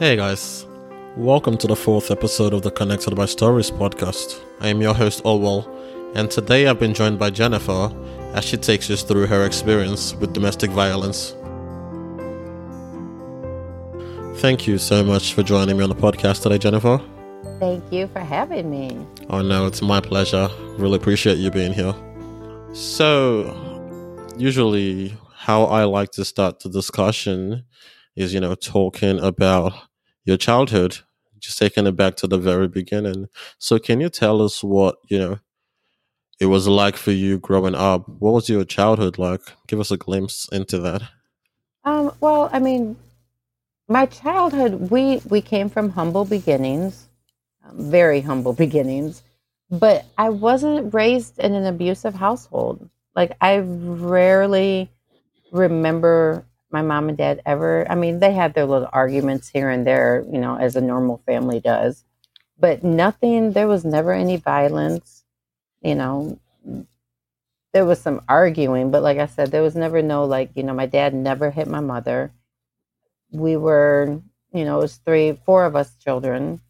[0.00, 0.64] Hey guys,
[1.14, 4.42] welcome to the fourth episode of the Connected by Stories podcast.
[4.58, 5.68] I am your host, Olwell,
[6.14, 7.94] and today I've been joined by Jennifer
[8.32, 11.34] as she takes us through her experience with domestic violence.
[14.40, 16.98] Thank you so much for joining me on the podcast today, Jennifer.
[17.58, 19.06] Thank you for having me.
[19.28, 20.48] Oh no, it's my pleasure.
[20.78, 21.94] Really appreciate you being here.
[22.72, 23.54] So,
[24.38, 27.64] usually, how I like to start the discussion
[28.16, 29.89] is, you know, talking about
[30.24, 30.98] your childhood,
[31.38, 33.28] just taking it back to the very beginning.
[33.58, 35.38] So, can you tell us what, you know,
[36.40, 38.08] it was like for you growing up?
[38.08, 39.42] What was your childhood like?
[39.66, 41.02] Give us a glimpse into that.
[41.84, 42.96] Um, well, I mean,
[43.88, 47.08] my childhood, we we came from humble beginnings,
[47.66, 49.22] um, very humble beginnings,
[49.70, 52.88] but I wasn't raised in an abusive household.
[53.14, 54.90] Like I rarely
[55.52, 57.86] remember my mom and dad ever.
[57.90, 61.22] I mean, they had their little arguments here and there, you know, as a normal
[61.26, 62.04] family does,
[62.58, 63.52] but nothing.
[63.52, 65.24] There was never any violence.
[65.82, 66.38] You know,
[67.72, 70.74] there was some arguing, but like I said, there was never no like, you know,
[70.74, 72.32] my dad never hit my mother.
[73.30, 74.20] We were,
[74.52, 76.60] you know, it was three, four of us children,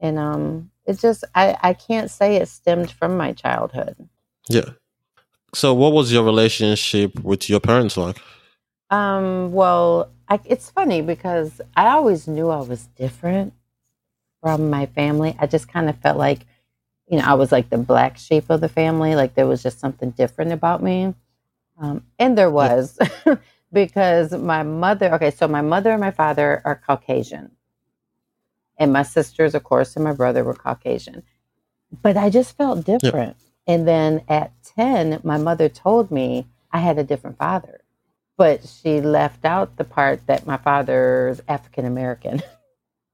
[0.00, 4.08] and um, it's just I I can't say it stemmed from my childhood.
[4.48, 4.70] Yeah.
[5.54, 8.18] So, what was your relationship with your parents like?
[8.90, 13.52] Um, well, I, it's funny because I always knew I was different
[14.42, 15.36] from my family.
[15.38, 16.46] I just kind of felt like,
[17.08, 19.14] you know, I was like the black sheep of the family.
[19.14, 21.14] Like there was just something different about me.
[21.80, 22.98] Um, and there was
[23.72, 27.52] because my mother, okay, so my mother and my father are Caucasian.
[28.78, 31.24] And my sisters, of course, and my brother were Caucasian.
[32.02, 33.36] But I just felt different.
[33.66, 37.77] And then at 10, my mother told me I had a different father
[38.38, 42.40] but she left out the part that my father's African American.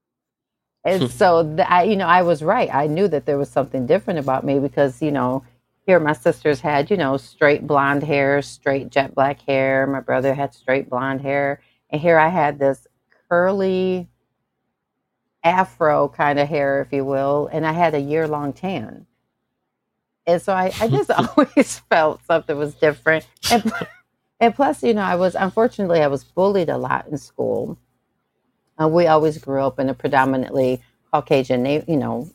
[0.85, 1.09] and hmm.
[1.09, 2.73] so the, I, you know, I was right.
[2.73, 5.43] I knew that there was something different about me because, you know,
[5.87, 9.87] here my sisters had, you know, straight blonde hair, straight jet black hair.
[9.87, 11.59] My brother had straight blonde hair.
[11.89, 12.87] And here I had this
[13.27, 14.07] curly
[15.43, 17.49] afro kind of hair, if you will.
[17.51, 19.07] And I had a year long tan.
[20.27, 23.27] And so I, I just always felt something was different.
[23.51, 23.73] And
[24.39, 27.77] and plus, you know, I was unfortunately I was bullied a lot in school.
[28.81, 30.81] Uh, we always grew up in a predominantly
[31.11, 32.29] Caucasian, you know,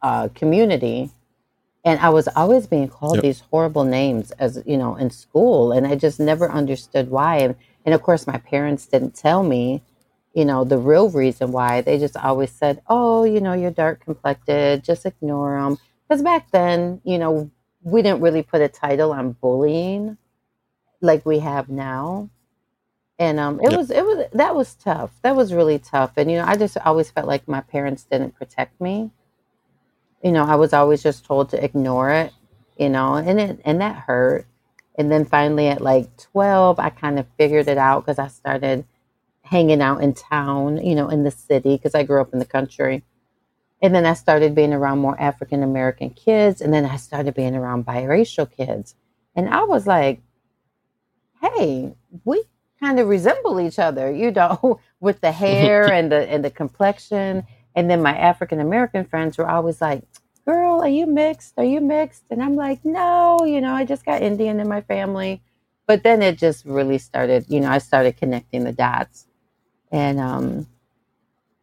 [0.00, 1.10] uh, community,
[1.84, 3.22] and I was always being called yep.
[3.22, 7.38] these horrible names as you know in school, and I just never understood why.
[7.38, 9.82] And, and of course, my parents didn't tell me,
[10.34, 11.80] you know, the real reason why.
[11.80, 14.84] They just always said, "Oh, you know, you're dark complected.
[14.84, 15.78] Just ignore them."
[16.08, 17.50] Because back then, you know,
[17.82, 20.16] we didn't really put a title on bullying
[21.02, 22.30] like we have now.
[23.18, 23.78] And um, it yep.
[23.78, 25.12] was it was that was tough.
[25.22, 26.12] That was really tough.
[26.16, 29.10] And you know, I just always felt like my parents didn't protect me.
[30.22, 32.32] You know, I was always just told to ignore it.
[32.78, 34.46] You know, and it and that hurt.
[34.96, 38.84] And then finally, at like twelve, I kind of figured it out because I started
[39.42, 40.84] hanging out in town.
[40.84, 43.04] You know, in the city because I grew up in the country.
[43.82, 47.56] And then I started being around more African American kids, and then I started being
[47.56, 48.94] around biracial kids.
[49.34, 50.22] And I was like,
[51.42, 51.94] hey,
[52.24, 52.44] we
[52.80, 57.44] kind of resemble each other, you know, with the hair and the and the complexion.
[57.74, 60.02] And then my African American friends were always like,
[60.46, 61.54] "Girl, are you mixed?
[61.56, 64.82] Are you mixed?" And I'm like, "No, you know, I just got Indian in my
[64.82, 65.42] family."
[65.86, 69.26] But then it just really started, you know, I started connecting the dots.
[69.90, 70.66] And um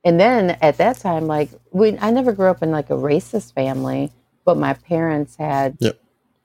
[0.03, 3.53] and then at that time like we I never grew up in like a racist
[3.53, 4.11] family,
[4.45, 5.99] but my parents had yep.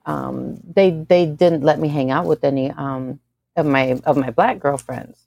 [0.07, 3.21] um they they didn't let me hang out with any um
[3.57, 5.27] of my of my black girlfriends.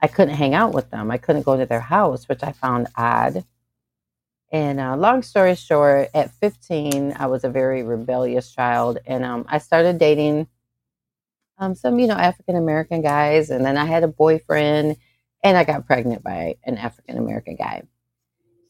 [0.00, 1.10] I couldn't hang out with them.
[1.10, 3.44] I couldn't go to their house, which I found odd.
[4.50, 9.46] And uh, long story short, at 15, I was a very rebellious child, and um,
[9.48, 10.46] I started dating
[11.56, 14.96] um, some, you know, African American guys, and then I had a boyfriend,
[15.42, 17.84] and I got pregnant by an African American guy.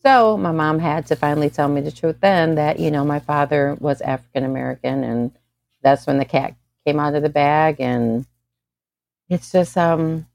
[0.04, 3.20] So my mom had to finally tell me the truth then that you know my
[3.20, 5.32] father was African American, and
[5.82, 6.54] that's when the cat
[6.87, 8.26] came out of the bag, and
[9.34, 10.26] it's just um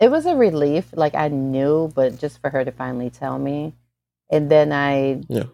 [0.00, 3.74] it was a relief like i knew but just for her to finally tell me.
[4.30, 5.44] And then i yeah.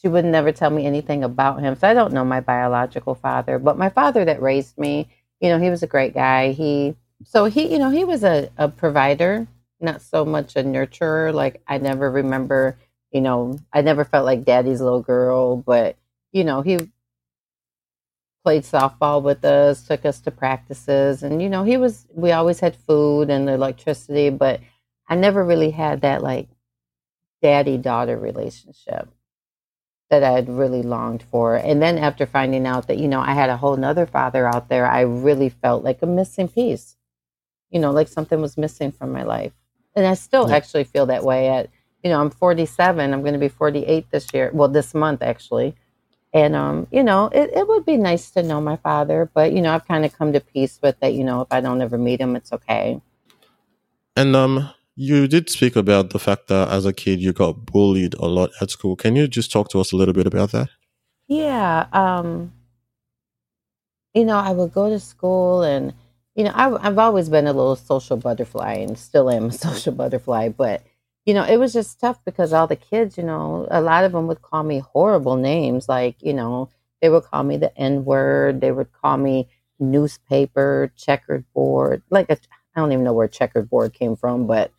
[0.00, 1.76] she would never tell me anything about him.
[1.76, 5.08] So i don't know my biological father but my father that raised me
[5.40, 6.52] you know he was a great guy.
[6.52, 9.46] He so he you know he was a, a provider
[9.80, 11.32] not so much a nurturer.
[11.32, 12.76] Like i never remember
[13.12, 15.96] you know i never felt like daddy's little girl but
[16.32, 16.78] you know he
[18.46, 22.06] played softball with us, took us to practices, and you know, he was.
[22.14, 24.60] We always had food and electricity, but
[25.08, 26.46] I never really had that like
[27.42, 29.08] daddy daughter relationship
[30.10, 31.56] that I had really longed for.
[31.56, 34.68] And then after finding out that, you know, I had a whole nother father out
[34.68, 36.96] there, I really felt like a missing piece.
[37.70, 39.54] You know, like something was missing from my life.
[39.96, 40.54] And I still yeah.
[40.54, 41.68] actually feel that way at,
[42.04, 43.12] you know, I'm 47.
[43.12, 44.52] I'm going to be 48 this year.
[44.54, 45.74] Well, this month actually.
[46.36, 49.62] And, um, you know, it, it would be nice to know my father, but, you
[49.62, 51.96] know, I've kind of come to peace with that, you know, if I don't ever
[51.96, 53.00] meet him, it's okay.
[54.14, 58.12] And, um, you did speak about the fact that as a kid you got bullied
[58.14, 58.96] a lot at school.
[58.96, 60.68] Can you just talk to us a little bit about that?
[61.26, 61.86] Yeah.
[61.94, 62.52] Um,
[64.12, 65.94] you know, I would go to school and,
[66.34, 69.94] you know, I, I've always been a little social butterfly and still am a social
[69.94, 70.82] butterfly, but,
[71.26, 74.12] you know, it was just tough because all the kids, you know, a lot of
[74.12, 75.88] them would call me horrible names.
[75.88, 76.70] Like, you know,
[77.02, 78.60] they would call me the N word.
[78.60, 79.48] They would call me
[79.80, 82.02] newspaper, checkered board.
[82.10, 82.38] Like, I
[82.76, 84.70] don't even know where checkered board came from, but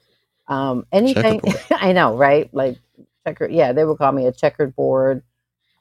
[0.47, 1.41] um, anything
[1.71, 2.51] I know, right?
[2.53, 2.77] Like
[3.25, 5.23] checker, yeah, they would call me a checkered board.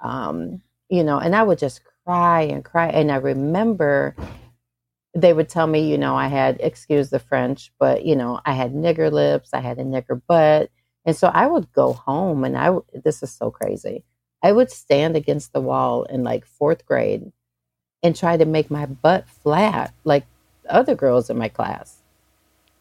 [0.00, 2.88] Um, you know, and I would just cry and cry.
[2.88, 4.16] And I remember
[5.16, 8.52] they would tell me, you know, I had, excuse the French, but, you know, I
[8.52, 10.70] had nigger lips, I had a nigger butt.
[11.04, 14.04] And so I would go home and I, this is so crazy.
[14.42, 17.32] I would stand against the wall in like fourth grade
[18.02, 20.26] and try to make my butt flat like
[20.68, 21.96] other girls in my class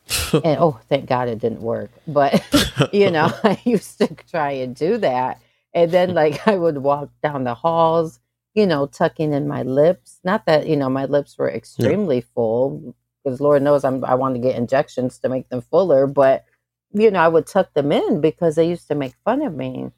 [0.33, 1.91] and oh, thank God it didn't work.
[2.07, 2.43] But
[2.93, 5.41] you know, I used to try and do that,
[5.73, 8.19] and then like I would walk down the halls,
[8.55, 10.19] you know, tucking in my lips.
[10.23, 12.31] Not that you know my lips were extremely yeah.
[12.33, 16.45] full, because Lord knows I'm, I want to get injections to make them fuller, but
[16.93, 19.91] you know I would tuck them in because they used to make fun of me.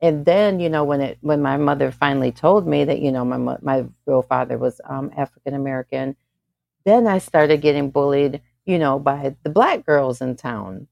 [0.00, 3.24] And then you know when it when my mother finally told me that you know
[3.24, 6.16] my my real father was um, African American,
[6.86, 10.86] then I started getting bullied you know, by the black girls in town.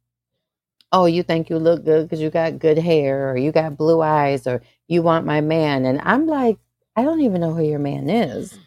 [0.92, 4.00] Oh, you think you look good because you got good hair or you got blue
[4.00, 5.84] eyes or you want my man.
[5.84, 6.58] And I'm like,
[6.96, 8.58] I don't even know who your man is.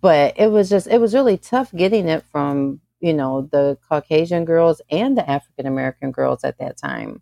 [0.00, 4.44] But it was just, it was really tough getting it from, you know, the Caucasian
[4.44, 7.20] girls and the African American girls at that time.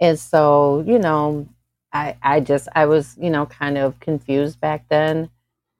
[0.00, 1.48] And so, you know,
[1.92, 5.30] I, I just, I was, you know, kind of confused back then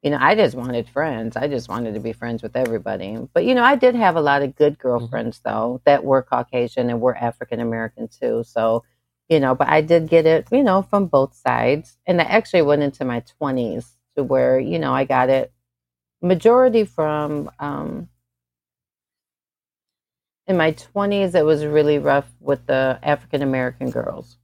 [0.03, 1.37] you know, I just wanted friends.
[1.37, 3.19] I just wanted to be friends with everybody.
[3.33, 4.89] But you know, I did have a lot of good mm-hmm.
[4.89, 8.45] girlfriends though that were Caucasian and were African American too.
[8.47, 8.85] So,
[9.29, 11.99] you know, but I did get it, you know, from both sides.
[12.07, 13.87] And I actually went into my 20s
[14.17, 15.53] to where, you know, I got it
[16.23, 18.09] majority from um
[20.47, 24.37] in my 20s it was really rough with the African American girls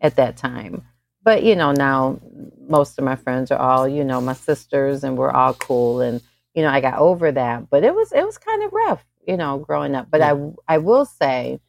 [0.00, 0.82] at that time
[1.22, 2.20] but you know now
[2.68, 6.20] most of my friends are all you know my sisters and we're all cool and
[6.54, 9.36] you know i got over that but it was it was kind of rough you
[9.36, 10.34] know growing up but yeah.
[10.68, 11.60] i i will say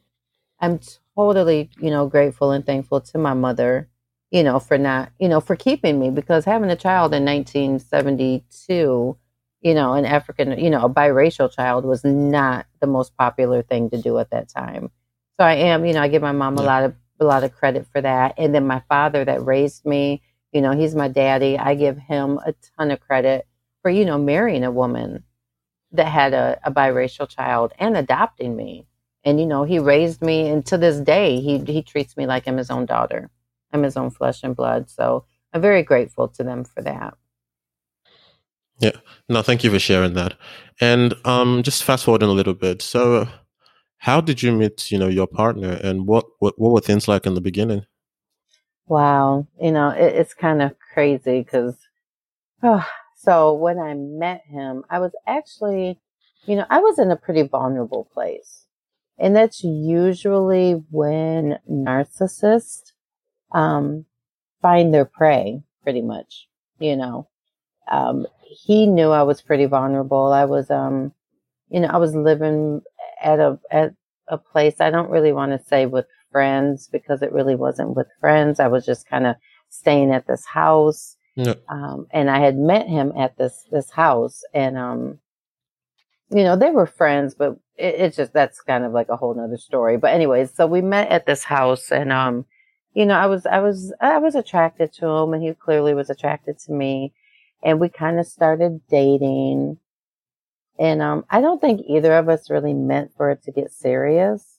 [0.60, 0.78] i'm
[1.16, 3.88] totally you know grateful and thankful to my mother
[4.30, 9.16] you know for not you know for keeping me because having a child in 1972
[9.62, 13.88] you know an african you know a biracial child was not the most popular thing
[13.90, 14.90] to do at that time
[15.38, 16.62] so i am you know i give my mom yeah.
[16.62, 18.34] a lot of a lot of credit for that.
[18.36, 20.22] And then my father that raised me,
[20.52, 21.58] you know, he's my daddy.
[21.58, 23.46] I give him a ton of credit
[23.82, 25.24] for, you know, marrying a woman
[25.92, 28.86] that had a, a biracial child and adopting me.
[29.26, 32.48] And, you know, he raised me and to this day he he treats me like
[32.48, 33.30] I'm his own daughter.
[33.72, 34.88] I'm his own flesh and blood.
[34.88, 37.14] So I'm very grateful to them for that.
[38.78, 38.92] Yeah.
[39.28, 40.34] No, thank you for sharing that.
[40.80, 42.80] And um just fast forwarding a little bit.
[42.82, 43.28] So
[43.98, 47.26] how did you meet, you know, your partner, and what what what were things like
[47.26, 47.86] in the beginning?
[48.86, 51.76] Wow, you know, it, it's kind of crazy because,
[52.62, 55.98] oh, so when I met him, I was actually,
[56.46, 58.65] you know, I was in a pretty vulnerable place,
[59.18, 62.92] and that's usually when narcissists
[63.52, 64.04] um,
[64.60, 66.48] find their prey, pretty much.
[66.78, 67.28] You know,
[67.90, 70.32] um, he knew I was pretty vulnerable.
[70.32, 71.12] I was, um,
[71.70, 72.82] you know, I was living
[73.22, 73.94] at a at
[74.28, 78.08] a place I don't really want to say with friends because it really wasn't with
[78.20, 78.60] friends.
[78.60, 79.36] I was just kind of
[79.70, 81.16] staying at this house.
[81.34, 81.54] Yeah.
[81.68, 85.18] Um, and I had met him at this this house and um
[86.30, 89.34] you know, they were friends, but it, it's just that's kind of like a whole
[89.34, 89.96] nother story.
[89.96, 92.46] But anyways, so we met at this house and um
[92.94, 96.10] you know, I was I was I was attracted to him and he clearly was
[96.10, 97.12] attracted to me
[97.62, 99.78] and we kind of started dating
[100.78, 104.58] and um, I don't think either of us really meant for it to get serious,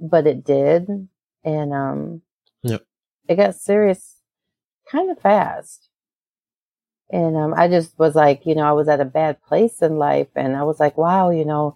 [0.00, 1.08] but it did.
[1.44, 2.22] And um,
[2.62, 2.84] yep.
[3.28, 4.16] it got serious
[4.90, 5.88] kind of fast.
[7.12, 9.96] And um, I just was like, you know, I was at a bad place in
[9.96, 10.28] life.
[10.36, 11.74] And I was like, wow, you know,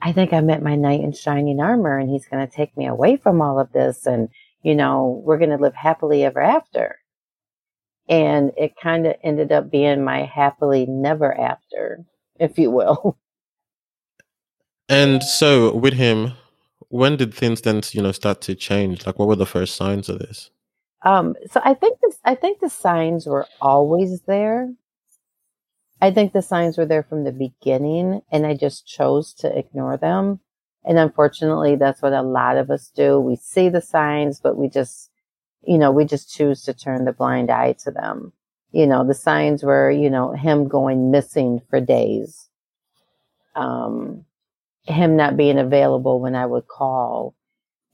[0.00, 2.86] I think I met my knight in shining armor and he's going to take me
[2.86, 4.06] away from all of this.
[4.06, 4.28] And,
[4.62, 6.96] you know, we're going to live happily ever after.
[8.08, 12.04] And it kind of ended up being my happily never after,
[12.38, 13.18] if you will.
[14.86, 16.34] And so with him,
[16.88, 19.06] when did things then, you know, start to change?
[19.06, 20.50] Like what were the first signs of this?
[21.04, 24.70] Um, so I think I think the signs were always there.
[26.00, 29.96] I think the signs were there from the beginning and I just chose to ignore
[29.96, 30.40] them.
[30.84, 33.18] And unfortunately, that's what a lot of us do.
[33.20, 35.10] We see the signs, but we just,
[35.62, 38.32] you know, we just choose to turn the blind eye to them.
[38.72, 42.50] You know, the signs were, you know, him going missing for days.
[43.54, 44.26] Um,
[44.82, 47.34] him not being available when I would call.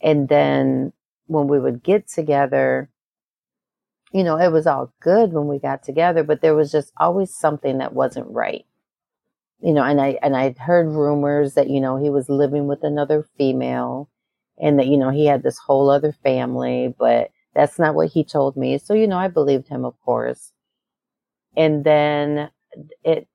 [0.01, 0.93] And then
[1.27, 2.91] when we would get together,
[4.13, 7.35] you know, it was all good when we got together, but there was just always
[7.35, 8.67] something that wasn't right.
[9.61, 12.83] You know, and I and I heard rumors that, you know, he was living with
[12.83, 14.09] another female
[14.59, 18.25] and that, you know, he had this whole other family, but that's not what he
[18.25, 18.79] told me.
[18.79, 20.53] So, you know, I believed him, of course.
[21.57, 22.51] And then
[23.05, 23.29] it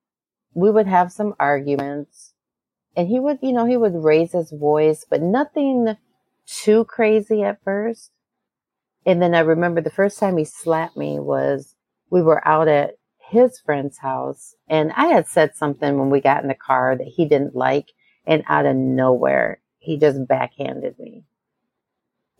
[0.54, 2.32] we would have some arguments
[2.96, 5.96] and he would, you know, he would raise his voice, but nothing
[6.46, 8.10] too crazy at first.
[9.06, 11.74] And then I remember the first time he slapped me was
[12.10, 16.42] we were out at his friend's house and I had said something when we got
[16.42, 17.92] in the car that he didn't like
[18.26, 21.24] and out of nowhere he just backhanded me.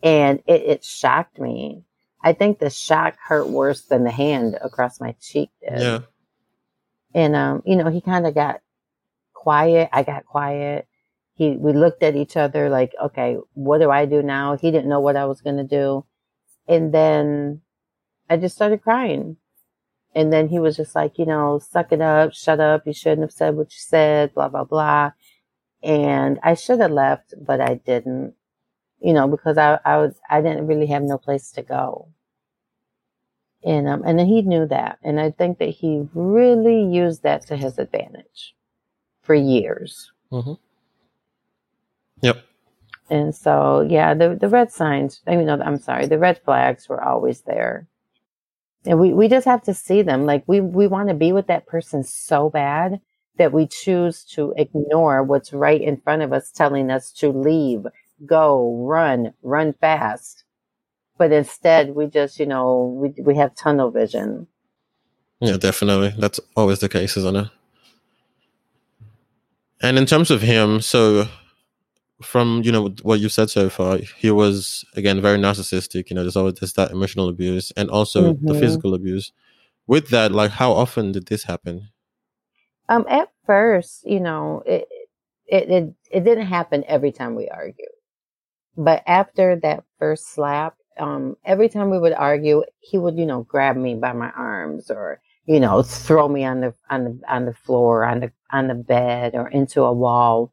[0.03, 1.85] And it, it shocked me.
[2.21, 5.79] I think the shock hurt worse than the hand across my cheek did.
[5.79, 5.99] Yeah.
[7.15, 8.61] And um, you know, he kind of got
[9.33, 9.89] quiet.
[9.93, 10.87] I got quiet.
[11.35, 14.57] He we looked at each other like, okay, what do I do now?
[14.57, 16.05] He didn't know what I was gonna do.
[16.67, 17.61] And then
[18.29, 19.37] I just started crying.
[20.15, 22.87] And then he was just like, you know, suck it up, shut up.
[22.87, 25.11] You shouldn't have said what you said, blah, blah, blah.
[25.83, 28.33] And I should have left, but I didn't,
[28.99, 32.09] you know, because I, I was, I didn't really have no place to go.
[33.63, 34.97] And, um, and then he knew that.
[35.03, 38.55] And I think that he really used that to his advantage
[39.21, 40.11] for years.
[40.31, 40.53] Mm-hmm.
[42.21, 42.43] Yep.
[43.09, 46.89] And so, yeah, the, the red signs, I mean, no, I'm sorry, the red flags
[46.89, 47.87] were always there.
[48.85, 50.25] And we, we just have to see them.
[50.25, 52.99] Like we, we want to be with that person so bad
[53.37, 57.85] that we choose to ignore what's right in front of us, telling us to leave,
[58.25, 60.43] go, run, run fast.
[61.17, 64.47] But instead, we just, you know, we, we have tunnel vision.
[65.39, 66.13] Yeah, definitely.
[66.17, 67.47] That's always the case, isn't it?
[69.81, 71.27] And in terms of him, so
[72.21, 76.09] from you know what you've said so far, he was again very narcissistic.
[76.09, 78.47] You know, there's always there's that emotional abuse and also mm-hmm.
[78.47, 79.31] the physical abuse.
[79.85, 81.89] With that, like, how often did this happen?
[82.89, 84.87] Um, at first, you know, it
[85.45, 87.87] it it, it didn't happen every time we argued,
[88.75, 93.43] but after that first slap, um, every time we would argue, he would, you know,
[93.43, 97.45] grab me by my arms or you know, throw me on the on the on
[97.45, 100.51] the floor, on the on the bed, or into a wall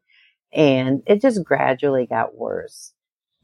[0.55, 2.93] and it just gradually got worse,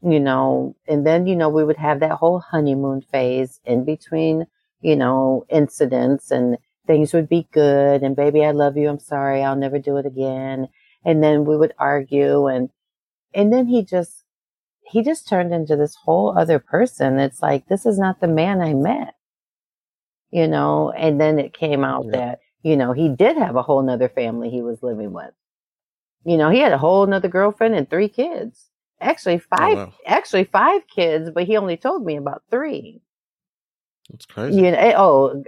[0.02, 0.74] you know.
[0.88, 4.46] And then, you know, we would have that whole honeymoon phase in between,
[4.80, 8.02] you know, incidents and things would be good.
[8.02, 8.88] And baby, I love you.
[8.88, 9.42] I'm sorry.
[9.42, 10.68] I'll never do it again.
[11.04, 12.70] And then we would argue and,
[13.34, 14.24] and then he just,
[14.84, 17.18] he just turned into this whole other person.
[17.18, 19.14] It's like, this is not the man I met,
[20.30, 22.12] you know, and then it came out yeah.
[22.12, 25.32] that, you know, he did have a whole nother family he was living with.
[26.24, 28.68] You know, he had a whole nother girlfriend and three kids.
[29.00, 29.78] Actually, oh, five.
[29.78, 29.94] Oh, wow.
[30.06, 33.02] Actually, five kids, but he only told me about three.
[34.10, 34.56] That's crazy.
[34.56, 35.42] You know, eh, oh,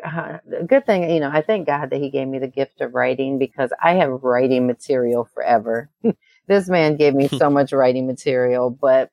[0.66, 1.10] good thing.
[1.10, 3.94] You know, I thank God that He gave me the gift of writing because I
[3.94, 5.90] have writing material forever.
[6.48, 9.10] this man gave me so much writing material, but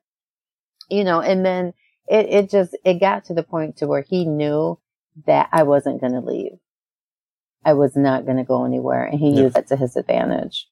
[0.90, 1.74] you know, and then
[2.08, 4.78] it, it just it got to the point to where he knew
[5.26, 6.58] that I wasn't going to leave.
[7.64, 9.42] I was not going to go anywhere, and he yeah.
[9.42, 10.66] used that to his advantage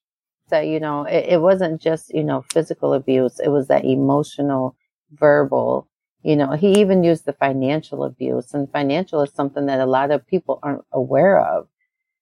[0.51, 3.41] that, you know, it, it wasn't just, you know, physical abuse.
[3.41, 4.77] It was that emotional,
[5.13, 5.89] verbal,
[6.23, 10.11] you know, he even used the financial abuse and financial is something that a lot
[10.11, 11.67] of people aren't aware of.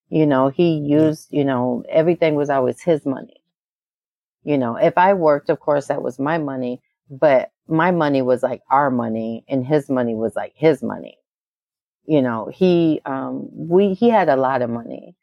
[0.08, 3.42] You know, he used, you know, everything was always his money.
[4.44, 6.80] You know, if I worked, of course, that was my money,
[7.10, 11.18] but my money was like our money and his money was like his money.
[12.06, 15.16] You know, he, um, we, he had a lot of money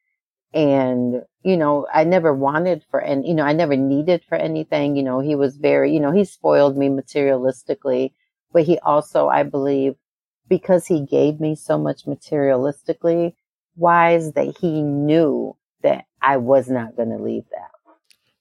[0.55, 4.95] and you know i never wanted for and you know i never needed for anything
[4.95, 8.11] you know he was very you know he spoiled me materialistically
[8.53, 9.95] but he also i believe
[10.47, 13.35] because he gave me so much materialistically
[13.75, 17.69] wise that he knew that i was not going to leave that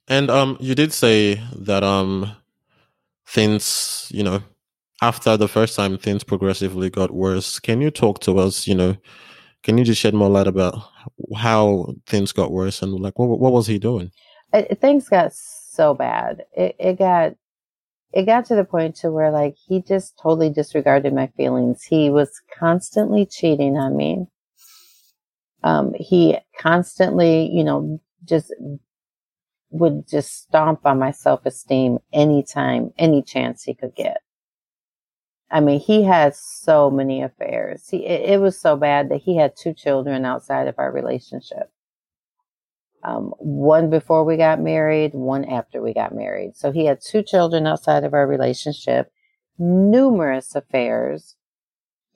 [0.09, 2.31] And um, you did say that um,
[3.27, 4.43] things, you know,
[5.03, 7.59] after the first time, things progressively got worse.
[7.59, 8.67] Can you talk to us?
[8.67, 8.97] You know,
[9.65, 10.79] can you just shed more light about
[11.37, 14.13] how things got worse and like what what was he doing?
[14.53, 16.45] It, things got so bad.
[16.57, 17.35] It, it got
[18.13, 21.83] it got to the point to where like he just totally disregarded my feelings.
[21.83, 24.27] He was constantly cheating on me.
[25.65, 28.53] Um, he constantly, you know, just
[29.71, 34.19] would just stomp on my self esteem anytime, any chance he could get.
[35.55, 37.89] I mean, he had so many affairs.
[37.89, 41.71] He, it, it was so bad that he had two children outside of our relationship.
[43.05, 46.57] Um, one before we got married, one after we got married.
[46.57, 49.13] So he had two children outside of our relationship,
[49.57, 51.37] numerous affairs,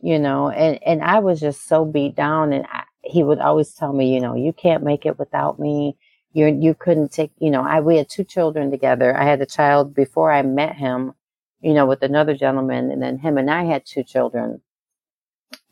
[0.00, 2.52] you know, and, and I was just so beat down.
[2.52, 5.96] And I, he would always tell me, you know, you can't make it without me.
[6.32, 9.16] You you couldn't take, you know, I we had two children together.
[9.16, 11.12] I had a child before I met him,
[11.60, 14.60] you know, with another gentleman, and then him and I had two children,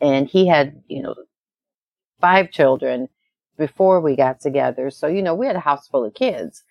[0.00, 1.14] and he had, you know,
[2.20, 3.08] five children
[3.58, 4.90] before we got together.
[4.90, 6.62] So, you know, we had a house full of kids.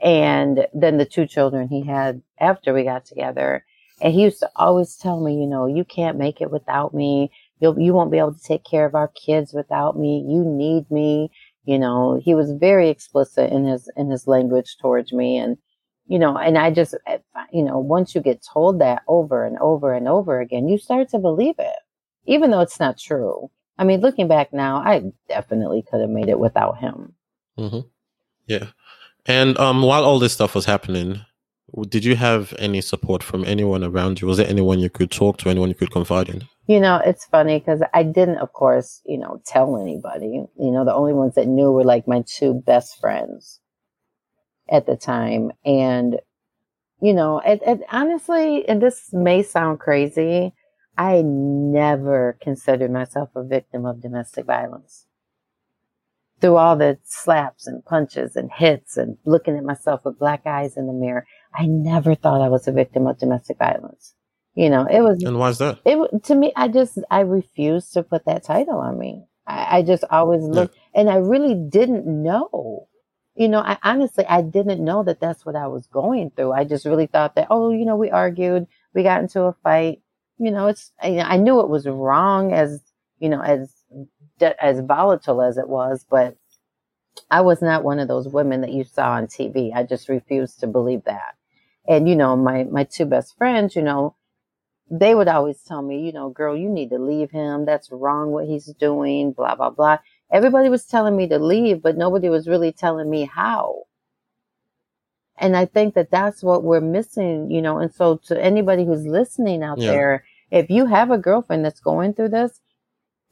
[0.00, 3.64] And then the two children he had after we got together.
[4.00, 7.30] And he used to always tell me, you know, you can't make it without me.
[7.60, 10.24] You'll, you won't be able to take care of our kids without me.
[10.26, 11.30] You need me.
[11.64, 15.36] You know, he was very explicit in his, in his language towards me.
[15.36, 15.58] And,
[16.10, 17.18] you know, and I just, eh,
[17.52, 21.08] you know, once you get told that over and over and over again, you start
[21.10, 21.76] to believe it,
[22.26, 23.48] even though it's not true.
[23.78, 27.14] I mean, looking back now, I definitely could have made it without him.
[27.56, 27.86] Mm-hmm.
[28.48, 28.66] Yeah.
[29.24, 31.20] And um, while all this stuff was happening,
[31.88, 34.26] did you have any support from anyone around you?
[34.26, 36.48] Was there anyone you could talk to, anyone you could confide in?
[36.66, 40.44] You know, it's funny because I didn't, of course, you know, tell anybody.
[40.58, 43.60] You know, the only ones that knew were like my two best friends
[44.70, 45.52] at the time.
[45.64, 46.20] And,
[47.00, 50.52] you know, it, it honestly, and this may sound crazy,
[50.96, 55.06] I never considered myself a victim of domestic violence.
[56.40, 60.76] Through all the slaps and punches and hits and looking at myself with black eyes
[60.76, 64.14] in the mirror, I never thought I was a victim of domestic violence.
[64.54, 65.22] You know, it was.
[65.22, 65.78] And why is that?
[65.84, 69.24] It to me, I just I refused to put that title on me.
[69.46, 71.00] I, I just always looked, yeah.
[71.00, 72.88] and I really didn't know.
[73.40, 76.52] You know, I honestly I didn't know that that's what I was going through.
[76.52, 80.02] I just really thought that oh, you know, we argued, we got into a fight,
[80.40, 82.80] you know, it's, I, knew it was wrong as,
[83.18, 83.74] you know, as,
[84.40, 86.34] as volatile as it was, but
[87.30, 89.70] I was not one of those women that you saw on TV.
[89.74, 91.34] I just refused to believe that.
[91.86, 94.16] And, you know, my, my two best friends, you know,
[94.90, 97.66] they would always tell me, you know, girl, you need to leave him.
[97.66, 99.98] That's wrong what he's doing, blah, blah, blah.
[100.32, 103.82] Everybody was telling me to leave, but nobody was really telling me how.
[105.36, 107.78] And I think that that's what we're missing, you know.
[107.78, 109.90] And so, to anybody who's listening out yeah.
[109.90, 112.60] there, if you have a girlfriend that's going through this,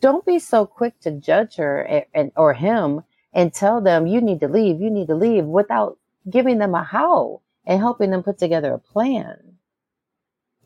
[0.00, 4.40] don't be so quick to judge her and, or him and tell them you need
[4.40, 5.98] to leave, you need to leave without
[6.30, 9.36] giving them a how and helping them put together a plan.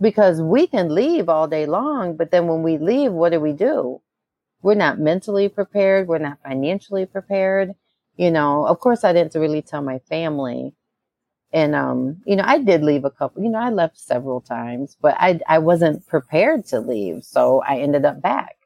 [0.00, 3.52] Because we can leave all day long, but then when we leave, what do we
[3.52, 4.00] do?
[4.62, 6.08] We're not mentally prepared.
[6.08, 7.74] We're not financially prepared.
[8.16, 10.74] You know, of course, I didn't really tell my family
[11.52, 14.96] and um you know i did leave a couple you know i left several times
[15.00, 18.56] but i i wasn't prepared to leave so i ended up back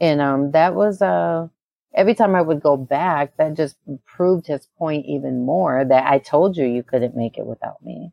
[0.00, 1.46] and um that was uh
[1.94, 6.18] every time i would go back that just proved his point even more that i
[6.18, 8.10] told you you couldn't make it without me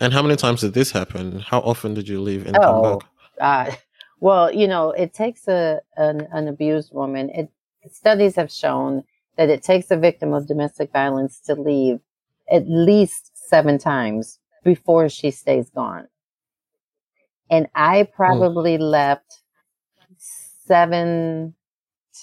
[0.00, 2.82] and how many times did this happen how often did you leave and oh, come
[2.82, 2.98] back
[3.40, 3.76] uh,
[4.20, 7.50] well you know it takes a an, an abused woman it
[7.90, 9.04] studies have shown
[9.36, 12.00] that it takes a victim of domestic violence to leave
[12.50, 16.08] at least seven times before she stays gone.
[17.50, 18.12] And I hmm.
[18.14, 18.90] probably mm.
[18.90, 19.42] left
[20.18, 21.54] seven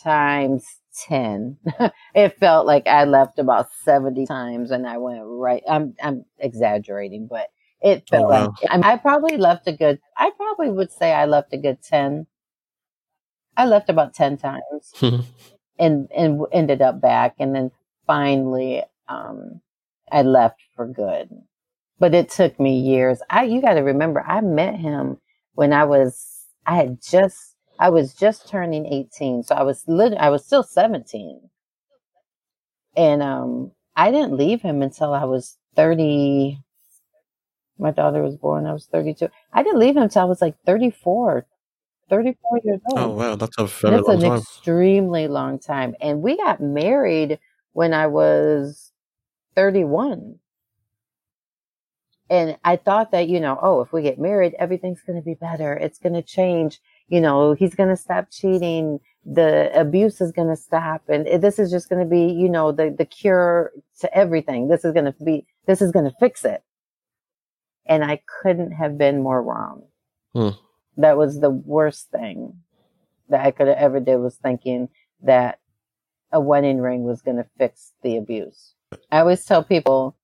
[0.03, 0.65] times
[1.07, 1.57] 10.
[2.15, 5.63] it felt like I left about 70 times and I went right.
[5.69, 7.47] I'm, I'm exaggerating, but
[7.83, 8.53] it felt oh, wow.
[8.63, 12.25] like I probably left a good, I probably would say I left a good 10.
[13.57, 14.93] I left about 10 times
[15.79, 17.35] and, and ended up back.
[17.39, 17.71] And then
[18.07, 19.61] finally, um,
[20.11, 21.29] I left for good.
[21.99, 23.21] But it took me years.
[23.29, 25.17] I you got to remember I met him
[25.53, 29.43] when I was I had just I was just turning 18.
[29.43, 31.49] So I was lit, I was still 17.
[32.95, 36.59] And um I didn't leave him until I was 30
[37.79, 39.29] my daughter was born I was 32.
[39.53, 41.45] I didn't leave him until I was like 34
[42.09, 42.99] 34 years old.
[42.99, 44.37] Oh wow, that's a very that's long an time.
[44.39, 45.95] extremely long time.
[46.01, 47.39] And we got married
[47.73, 48.91] when I was
[49.55, 50.39] 31.
[52.29, 55.35] And I thought that, you know, oh, if we get married, everything's going to be
[55.35, 55.73] better.
[55.73, 56.79] It's going to change.
[57.09, 58.99] You know, he's going to stop cheating.
[59.25, 61.03] The abuse is going to stop.
[61.09, 64.67] And this is just going to be, you know, the, the cure to everything.
[64.69, 66.63] This is going to be, this is going to fix it.
[67.85, 69.83] And I couldn't have been more wrong.
[70.33, 70.49] Hmm.
[70.97, 72.59] That was the worst thing
[73.29, 74.89] that I could have ever did was thinking
[75.23, 75.59] that
[76.31, 78.73] a wedding ring was going to fix the abuse.
[79.11, 80.15] I always tell people,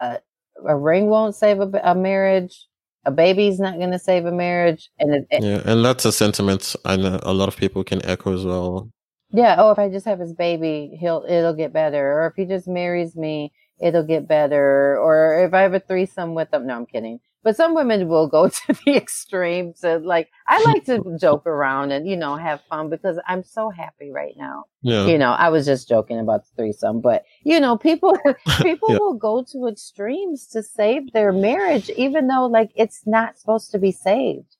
[0.00, 0.18] uh,
[0.66, 2.66] a ring won't save a, a marriage.
[3.06, 6.12] A baby's not going to save a marriage, and it, it, yeah, and that's a
[6.12, 8.90] sentiment I know a lot of people can echo as well.
[9.30, 9.56] Yeah.
[9.58, 12.18] Oh, if I just have his baby, he'll it'll get better.
[12.20, 14.98] Or if he just marries me, it'll get better.
[14.98, 17.20] Or if I have a threesome with them, no, I'm kidding.
[17.42, 19.84] But some women will go to the extremes.
[19.84, 23.70] And like, I like to joke around and, you know, have fun because I'm so
[23.70, 24.64] happy right now.
[24.82, 25.06] Yeah.
[25.06, 28.18] You know, I was just joking about the threesome, but you know, people,
[28.62, 28.98] people yeah.
[28.98, 33.78] will go to extremes to save their marriage, even though like it's not supposed to
[33.78, 34.56] be saved.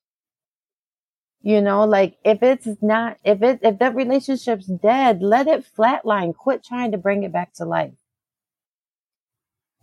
[1.41, 6.35] You know, like if it's not, if it, if that relationship's dead, let it flatline.
[6.35, 7.93] Quit trying to bring it back to life.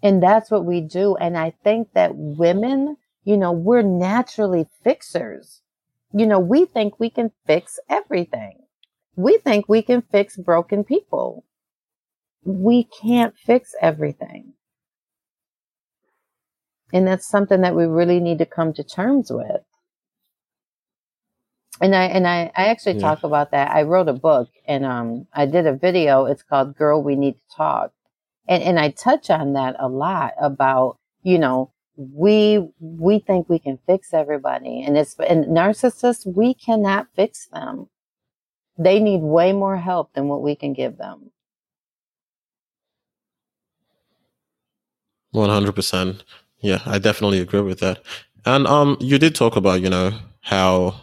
[0.03, 1.15] And that's what we do.
[1.15, 5.61] And I think that women, you know, we're naturally fixers.
[6.13, 8.59] You know, we think we can fix everything.
[9.15, 11.45] We think we can fix broken people.
[12.43, 14.53] We can't fix everything.
[16.93, 19.61] And that's something that we really need to come to terms with.
[21.79, 23.01] And I and I, I actually yeah.
[23.01, 23.71] talk about that.
[23.71, 26.25] I wrote a book and um I did a video.
[26.25, 27.91] It's called Girl We Need to Talk
[28.47, 33.59] and and I touch on that a lot about you know we we think we
[33.59, 37.87] can fix everybody and it's and narcissists we cannot fix them.
[38.77, 41.31] They need way more help than what we can give them.
[45.35, 46.23] 100%
[46.61, 48.03] yeah i definitely agree with that.
[48.45, 50.95] And um you did talk about you know how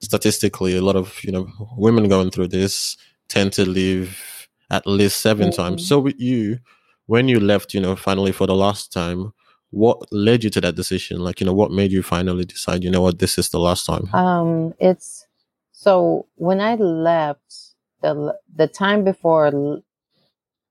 [0.00, 2.96] statistically a lot of you know women going through this
[3.28, 4.35] tend to leave
[4.70, 5.62] at least 7 mm-hmm.
[5.62, 6.58] times so with you
[7.06, 9.32] when you left, you know, finally for the last time,
[9.70, 11.20] what led you to that decision?
[11.20, 13.86] Like, you know, what made you finally decide, you know what, this is the last
[13.86, 14.12] time?
[14.12, 15.26] Um, it's
[15.72, 19.50] so when I left the the time before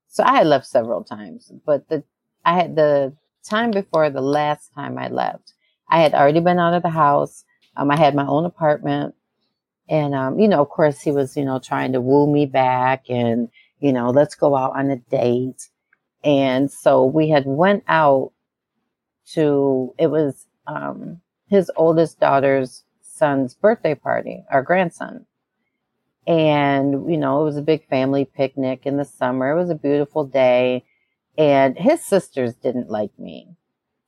[0.08, 2.04] so I had left several times, but the
[2.46, 5.54] I had the time before the last time I left,
[5.90, 7.44] I had already been out of the house.
[7.78, 9.16] Um, I had my own apartment.
[9.88, 13.06] And um, you know, of course he was, you know, trying to woo me back
[13.10, 15.70] and, you know, let's go out on a date.
[16.24, 18.32] And so we had went out
[19.34, 25.26] to, it was um, his oldest daughter's son's birthday party, our grandson.
[26.28, 29.52] And, you know, it was a big family picnic in the summer.
[29.52, 30.84] It was a beautiful day.
[31.38, 33.50] And his sisters didn't like me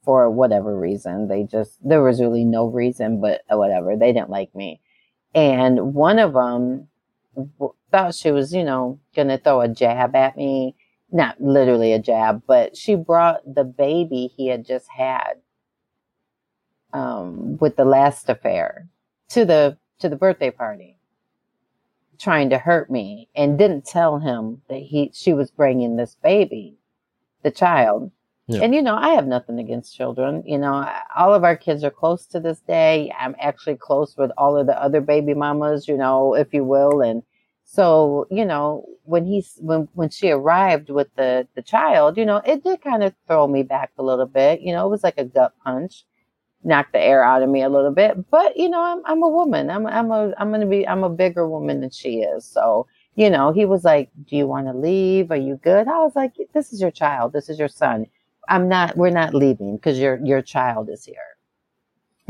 [0.04, 1.28] for whatever reason.
[1.28, 3.96] They just, there was really no reason, but whatever.
[3.96, 4.82] They didn't like me.
[5.36, 6.88] And one of them
[7.92, 10.76] thought she was, you know, going to throw a jab at me
[11.12, 15.34] not literally a jab, but she brought the baby he had just had
[16.94, 18.88] um, with the last affair
[19.30, 20.98] to the to the birthday party,
[22.20, 26.78] trying to hurt me, and didn't tell him that he she was bringing this baby,
[27.44, 28.12] the child.
[28.48, 28.62] Yeah.
[28.64, 30.44] And you know, I have nothing against children.
[30.46, 33.12] You know, all of our kids are close to this day.
[33.20, 37.02] I'm actually close with all of the other baby mamas, you know, if you will,
[37.02, 37.24] and
[37.66, 42.38] so, you know, when he's when when she arrived with the the child, you know,
[42.46, 44.62] it did kind of throw me back a little bit.
[44.62, 46.06] You know, it was like a gut punch,
[46.64, 48.30] knocked the air out of me a little bit.
[48.32, 49.70] But you know, I'm I'm a woman.
[49.70, 52.46] I'm I'm a I'm gonna be I'm a bigger woman than she is.
[52.46, 55.32] So, you know, he was like, "Do you want to leave?
[55.32, 57.34] Are you good?" I was like, "This is your child.
[57.34, 58.08] This is your son.
[58.48, 58.98] I'm not.
[58.98, 61.38] We're not leaving because your your child is here."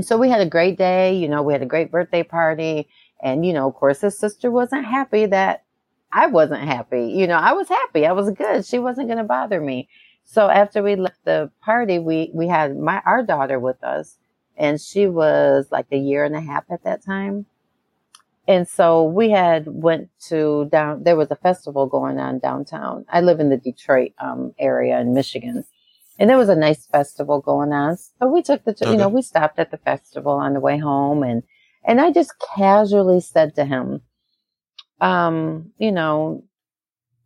[0.02, 1.16] So we had a great day.
[1.16, 2.88] You know, we had a great birthday party
[3.22, 5.64] and, you know, of course, his sister wasn't happy that
[6.12, 7.08] I wasn't happy.
[7.08, 8.06] You know, I was happy.
[8.06, 8.66] I was good.
[8.66, 9.90] She wasn't going to bother me.
[10.24, 14.18] So after we left the party, we, we had my, our daughter with us
[14.56, 17.46] and she was like a year and a half at that time.
[18.48, 23.06] And so we had went to down, there was a festival going on downtown.
[23.10, 25.66] I live in the Detroit um, area in Michigan.
[26.20, 27.98] And there was a nice festival going on.
[27.98, 28.92] So we took the, okay.
[28.92, 31.44] you know, we stopped at the festival on the way home and
[31.88, 34.02] and I just casually said to him,
[35.00, 36.44] um, you know,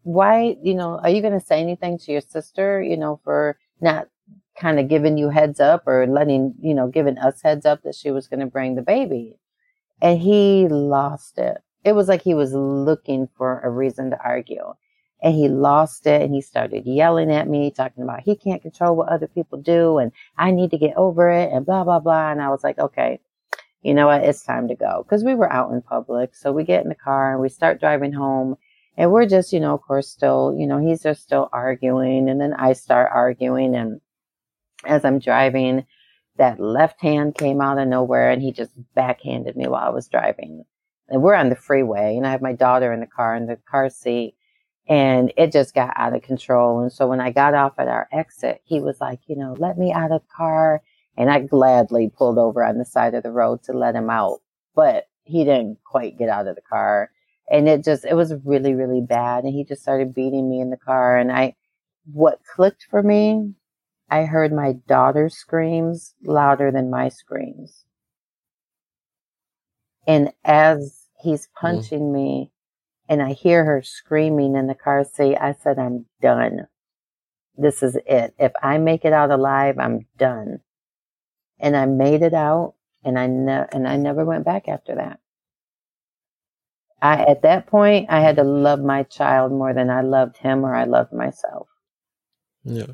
[0.03, 3.57] why, you know, are you going to say anything to your sister, you know, for
[3.81, 4.07] not
[4.55, 7.95] kind of giving you heads up or letting, you know, giving us heads up that
[7.95, 9.39] she was going to bring the baby?
[9.99, 11.57] And he lost it.
[11.83, 14.73] It was like he was looking for a reason to argue.
[15.21, 18.95] And he lost it and he started yelling at me, talking about he can't control
[18.95, 22.31] what other people do and I need to get over it and blah, blah, blah.
[22.31, 23.19] And I was like, okay,
[23.81, 24.23] you know what?
[24.23, 26.35] It's time to go because we were out in public.
[26.35, 28.57] So we get in the car and we start driving home
[28.97, 32.29] and we're just, you know, of course, still, you know, he's just still arguing.
[32.29, 33.75] And then I start arguing.
[33.75, 34.01] And
[34.85, 35.85] as I'm driving,
[36.37, 40.07] that left hand came out of nowhere and he just backhanded me while I was
[40.07, 40.63] driving.
[41.09, 43.57] And we're on the freeway and I have my daughter in the car in the
[43.69, 44.35] car seat
[44.87, 46.81] and it just got out of control.
[46.81, 49.77] And so when I got off at our exit, he was like, you know, let
[49.77, 50.81] me out of the car.
[51.17, 54.39] And I gladly pulled over on the side of the road to let him out,
[54.75, 57.11] but he didn't quite get out of the car.
[57.49, 59.43] And it just, it was really, really bad.
[59.43, 61.17] And he just started beating me in the car.
[61.17, 61.55] And I,
[62.11, 63.53] what clicked for me,
[64.09, 67.85] I heard my daughter's screams louder than my screams.
[70.07, 71.67] And as he's mm-hmm.
[71.67, 72.13] punching mm.
[72.13, 72.50] me
[73.11, 76.67] and I hear her screaming in the car seat, I said, I'm done.
[77.57, 78.33] This is it.
[78.39, 80.61] If I make it out alive, I'm done.
[81.59, 85.19] And I made it out and I ne- and I never went back after that.
[87.01, 90.63] I at that point I had to love my child more than I loved him
[90.63, 91.67] or I loved myself.
[92.63, 92.93] Yeah.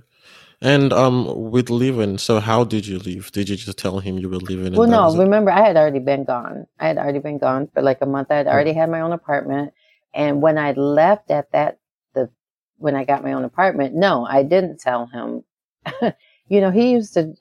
[0.59, 3.31] And um, with leaving, so how did you leave?
[3.31, 4.73] Did you just tell him you were leaving?
[4.73, 5.15] Well, no.
[5.15, 6.65] Remember, I had already been gone.
[6.79, 8.31] I had already been gone for like a month.
[8.31, 9.73] I had already had my own apartment,
[10.13, 11.79] and when I left at that
[12.13, 12.29] the
[12.77, 15.43] when I got my own apartment, no, I didn't tell him.
[16.47, 17.33] you know, he used to.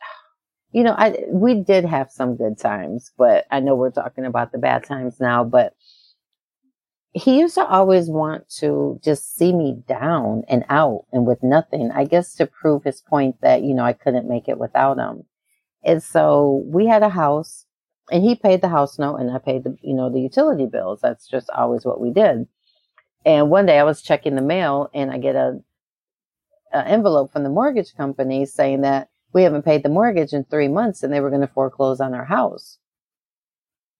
[0.73, 4.53] You know, I we did have some good times, but I know we're talking about
[4.53, 5.43] the bad times now.
[5.43, 5.75] But
[7.17, 11.91] he used to always want to just see me down and out and with nothing,
[11.91, 15.25] I guess to prove his point that, you know, I couldn't make it without him.
[15.83, 17.65] And so we had a house
[18.13, 21.01] and he paid the house note and I paid the, you know, the utility bills.
[21.01, 22.49] That's just always what we did.
[23.27, 25.59] And one day I was checking the mail and I get a,
[26.73, 30.69] a envelope from the mortgage company saying that we haven't paid the mortgage in three
[30.69, 32.79] months and they were going to foreclose on our house.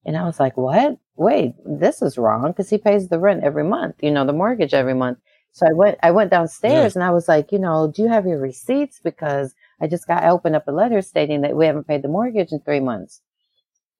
[0.05, 0.97] And I was like, what?
[1.17, 4.73] Wait, this is wrong because he pays the rent every month, you know, the mortgage
[4.73, 5.17] every month.
[5.51, 7.01] So I went, I went downstairs yeah.
[7.01, 9.01] and I was like, you know, do you have your receipts?
[9.03, 12.07] Because I just got, I opened up a letter stating that we haven't paid the
[12.07, 13.21] mortgage in three months.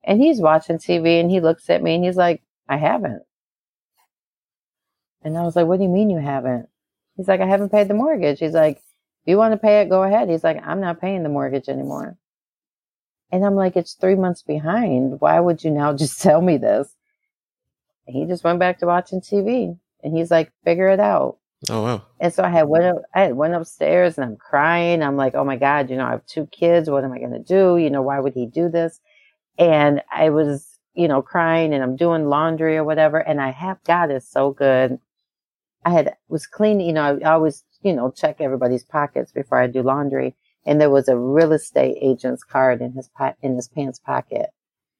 [0.05, 3.23] And he's watching TV and he looks at me and he's like, I haven't.
[5.27, 6.69] And I was like, what do you mean you haven't?
[7.17, 8.39] He's like, I haven't paid the mortgage.
[8.39, 8.83] He's like, if
[9.25, 10.29] you want to pay it, go ahead.
[10.29, 12.17] He's like, I'm not paying the mortgage anymore.
[13.29, 15.19] And I'm like, it's three months behind.
[15.19, 16.95] Why would you now just tell me this?
[18.07, 21.39] And he just went back to watching TV and he's like, figure it out.
[21.69, 22.03] Oh wow!
[22.21, 25.03] And so I had went I had went upstairs and I'm crying.
[25.03, 26.89] I'm like, oh my god, you know, I have two kids.
[26.89, 27.75] What am I going to do?
[27.75, 29.01] You know, why would he do this?
[29.57, 33.17] And I was, you know, crying and I'm doing laundry or whatever.
[33.17, 34.99] And I have God is so good.
[35.87, 36.87] I had was cleaning.
[36.87, 40.89] You know, I always, you know, check everybody's pockets before I do laundry and there
[40.89, 44.49] was a real estate agent's card in his po- in his pants pocket.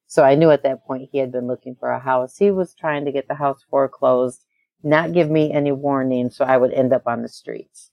[0.08, 2.38] So I knew at that point he had been looking for a house.
[2.38, 4.46] He was trying to get the house foreclosed,
[4.84, 7.92] not give me any warning, so I would end up on the streets.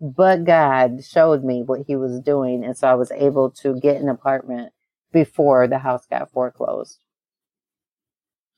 [0.00, 4.00] But God showed me what he was doing, and so I was able to get
[4.00, 4.72] an apartment
[5.12, 7.00] before the house got foreclosed.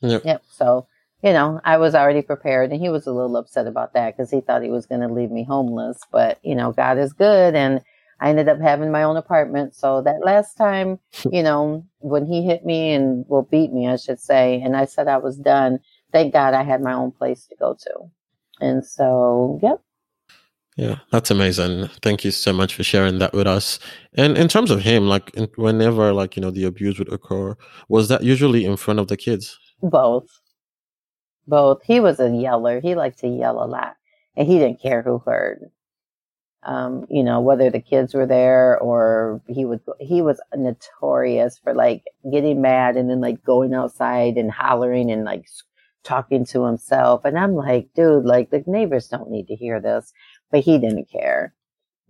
[0.02, 0.24] Yep.
[0.24, 0.42] Yep.
[0.50, 0.86] So
[1.22, 4.30] you know, I was already prepared and he was a little upset about that because
[4.30, 6.00] he thought he was going to leave me homeless.
[6.10, 7.54] But, you know, God is good.
[7.54, 7.82] And
[8.20, 9.74] I ended up having my own apartment.
[9.74, 10.98] So that last time,
[11.30, 14.86] you know, when he hit me and well, beat me, I should say, and I
[14.86, 15.80] said I was done,
[16.12, 18.10] thank God I had my own place to go to.
[18.60, 19.82] And so, yep.
[20.76, 21.88] Yeah, that's amazing.
[22.00, 23.78] Thank you so much for sharing that with us.
[24.14, 27.56] And in terms of him, like whenever like, you know, the abuse would occur,
[27.88, 29.58] was that usually in front of the kids?
[29.82, 30.40] Both
[31.46, 31.82] both.
[31.84, 32.80] He was a yeller.
[32.80, 33.96] He liked to yell a lot,
[34.36, 35.70] and he didn't care who heard.
[36.62, 41.72] Um, you know, whether the kids were there or he would, he was notorious for
[41.72, 45.46] like getting mad and then like going outside and hollering and like
[46.04, 47.24] talking to himself.
[47.24, 50.12] And I'm like, dude, like the neighbors don't need to hear this,
[50.50, 51.54] but he didn't care,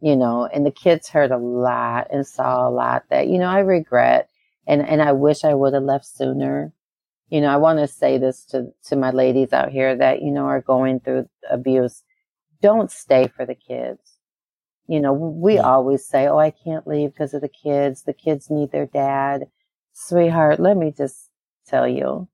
[0.00, 3.48] you know, and the kids heard a lot and saw a lot that, you know,
[3.48, 4.30] I regret
[4.66, 6.72] and, and I wish I would have left sooner
[7.30, 10.32] you know, I want to say this to, to my ladies out here that, you
[10.32, 12.02] know, are going through abuse.
[12.60, 14.00] Don't stay for the kids.
[14.88, 15.62] You know, we yeah.
[15.62, 18.02] always say, Oh, I can't leave because of the kids.
[18.02, 19.46] The kids need their dad.
[19.92, 21.30] Sweetheart, let me just
[21.66, 22.28] tell you,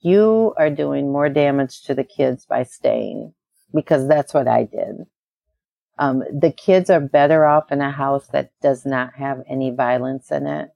[0.00, 3.32] you are doing more damage to the kids by staying
[3.74, 5.06] because that's what I did.
[5.98, 10.30] Um, the kids are better off in a house that does not have any violence
[10.30, 10.70] in it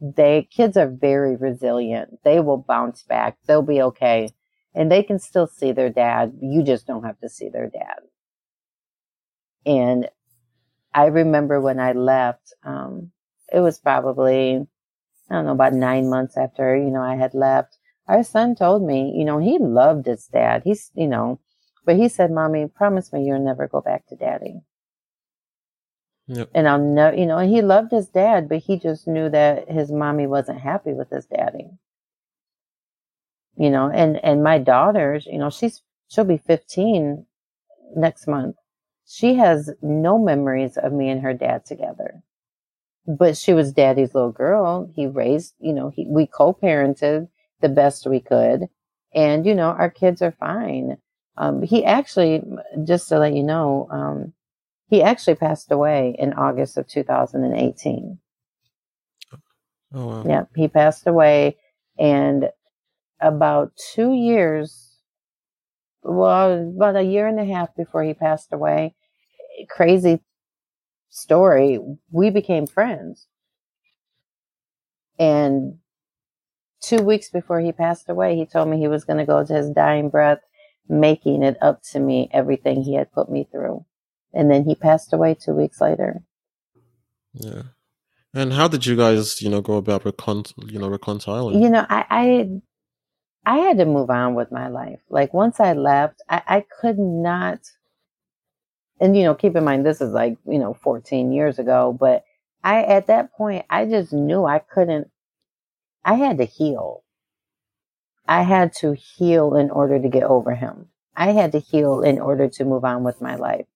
[0.00, 2.20] they kids are very resilient.
[2.24, 3.38] They will bounce back.
[3.46, 4.30] They'll be okay.
[4.74, 6.34] and they can still see their dad.
[6.42, 8.00] You just don't have to see their dad.
[9.66, 10.08] And
[10.94, 13.12] I remember when I left, um,
[13.52, 14.66] it was probably,
[15.30, 17.78] I don't know, about nine months after, you know, I had left.
[18.08, 20.62] Our son told me, you know, he loved his dad.
[20.64, 21.40] He's, you know,
[21.86, 24.60] but he said, Mommy, promise me you'll never go back to daddy.
[26.28, 26.50] Yep.
[26.54, 29.70] And I'll know, you know, and he loved his dad, but he just knew that
[29.70, 31.70] his mommy wasn't happy with his daddy.
[33.56, 37.26] You know, and, and my daughters, you know, she's, she'll be 15
[37.96, 38.56] next month.
[39.06, 42.22] She has no memories of me and her dad together.
[43.06, 44.90] But she was daddy's little girl.
[44.94, 47.28] He raised, you know, he, we co-parented
[47.60, 48.68] the best we could.
[49.14, 50.98] And, you know, our kids are fine.
[51.36, 52.42] Um, he actually,
[52.84, 54.32] just to let you know, um,
[54.88, 58.18] he actually passed away in August of 2018.
[59.94, 60.24] Oh, wow.
[60.26, 61.56] Yeah, he passed away.
[61.98, 62.50] And
[63.20, 64.98] about two years,
[66.02, 68.94] well, about a year and a half before he passed away,
[69.68, 70.20] crazy
[71.08, 73.26] story, we became friends.
[75.18, 75.78] And
[76.82, 79.52] two weeks before he passed away, he told me he was going to go to
[79.52, 80.40] his dying breath,
[80.88, 83.84] making it up to me everything he had put me through
[84.36, 86.22] and then he passed away two weeks later.
[87.32, 87.62] Yeah.
[88.34, 91.62] And how did you guys, you know, go about recon, you know, reconciling?
[91.62, 92.48] You know, I, I,
[93.46, 95.00] I had to move on with my life.
[95.08, 97.60] Like once I left, I, I could not.
[99.00, 102.24] And you know, keep in mind this is like you know 14 years ago, but
[102.64, 105.08] I at that point I just knew I couldn't.
[106.04, 107.04] I had to heal.
[108.26, 110.88] I had to heal in order to get over him.
[111.14, 113.66] I had to heal in order to move on with my life.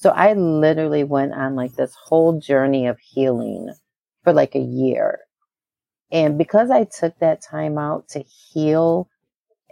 [0.00, 3.74] So I literally went on like this whole journey of healing
[4.22, 5.18] for like a year.
[6.12, 9.08] And because I took that time out to heal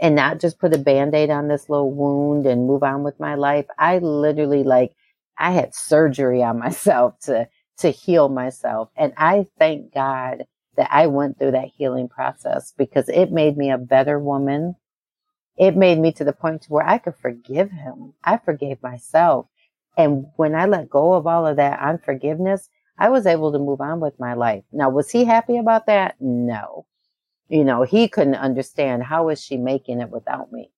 [0.00, 3.36] and not just put a band-aid on this little wound and move on with my
[3.36, 4.94] life, I literally like
[5.38, 8.90] I had surgery on myself to to heal myself.
[8.96, 13.70] And I thank God that I went through that healing process because it made me
[13.70, 14.76] a better woman.
[15.58, 18.14] It made me to the point to where I could forgive him.
[18.24, 19.46] I forgave myself.
[19.96, 23.80] And when I let go of all of that unforgiveness, I was able to move
[23.80, 24.64] on with my life.
[24.72, 26.16] Now, was he happy about that?
[26.20, 26.86] No.
[27.48, 30.70] You know, he couldn't understand how is she making it without me?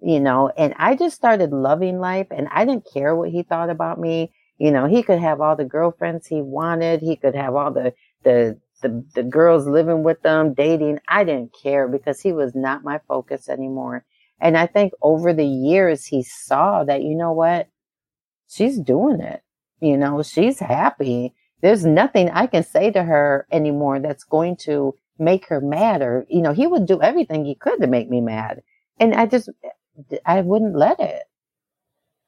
[0.00, 3.70] You know, and I just started loving life and I didn't care what he thought
[3.70, 4.32] about me.
[4.58, 7.00] You know, he could have all the girlfriends he wanted.
[7.00, 7.94] He could have all the,
[8.24, 11.00] the, the, the girls living with them, dating.
[11.08, 14.04] I didn't care because he was not my focus anymore.
[14.40, 17.68] And I think over the years, he saw that, you know what?
[18.50, 19.42] She's doing it.
[19.80, 21.34] You know, she's happy.
[21.62, 26.26] There's nothing I can say to her anymore that's going to make her mad or,
[26.28, 28.62] you know, he would do everything he could to make me mad.
[28.98, 29.50] And I just,
[30.24, 31.22] I wouldn't let it.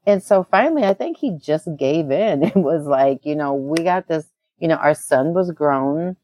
[0.07, 2.43] And so finally, I think he just gave in.
[2.45, 4.27] It was like, you know, we got this,
[4.59, 6.17] you know, our son was grown.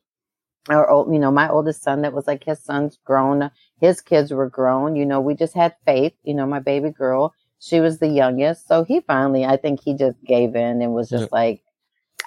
[0.68, 3.50] Our, old, you know, my oldest son that was like his son's grown.
[3.80, 4.96] His kids were grown.
[4.96, 8.66] You know, we just had faith, you know, my baby girl she was the youngest.
[8.68, 11.32] So he finally, I think he just gave in and was just yep.
[11.32, 11.62] like,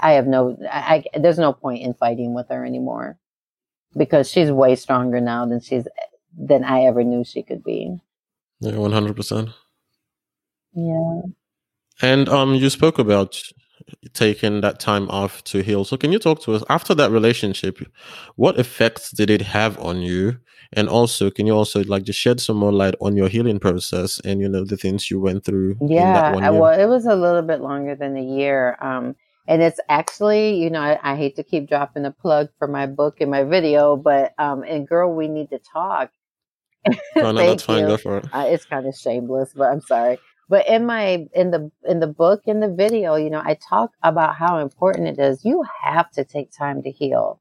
[0.01, 3.17] I have no, I, I, there's no point in fighting with her anymore
[3.97, 5.87] because she's way stronger now than she's,
[6.37, 7.97] than I ever knew she could be.
[8.59, 9.53] Yeah, 100%.
[10.73, 11.21] Yeah.
[12.01, 13.41] And, um, you spoke about
[14.13, 15.83] taking that time off to heal.
[15.85, 17.79] So can you talk to us after that relationship?
[18.35, 20.37] What effects did it have on you?
[20.73, 24.21] And also, can you also like just shed some more light on your healing process
[24.23, 25.77] and you know the things you went through?
[25.81, 28.77] Yeah, well, it was a little bit longer than a year.
[28.81, 29.15] Um,
[29.47, 32.85] and it's actually, you know, I, I, hate to keep dropping a plug for my
[32.85, 36.11] book and my video, but um, and girl, we need to talk.
[36.87, 37.85] oh, no, that's fine.
[37.85, 38.25] Go for it.
[38.31, 40.19] Uh, it's kind of shameless, but I'm sorry.
[40.51, 43.93] But in my in the in the book in the video, you know, I talk
[44.03, 45.45] about how important it is.
[45.45, 47.39] You have to take time to heal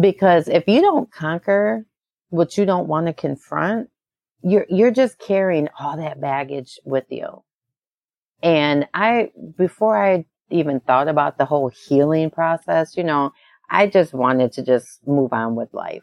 [0.00, 1.86] because if you don't conquer
[2.30, 3.90] what you don't want to confront,
[4.42, 7.44] you're, you're just carrying all that baggage with you.
[8.42, 13.32] And I, before I even thought about the whole healing process, you know,
[13.70, 16.02] I just wanted to just move on with life.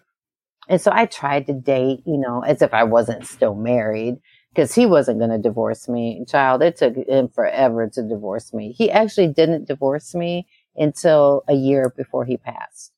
[0.70, 4.20] And so I tried to date, you know, as if I wasn't still married
[4.54, 6.26] because he wasn't going to divorce me.
[6.28, 8.72] Child, it took him forever to divorce me.
[8.72, 12.91] He actually didn't divorce me until a year before he passed.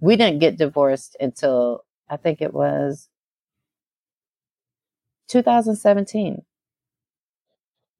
[0.00, 3.08] We didn't get divorced until I think it was
[5.28, 6.42] 2017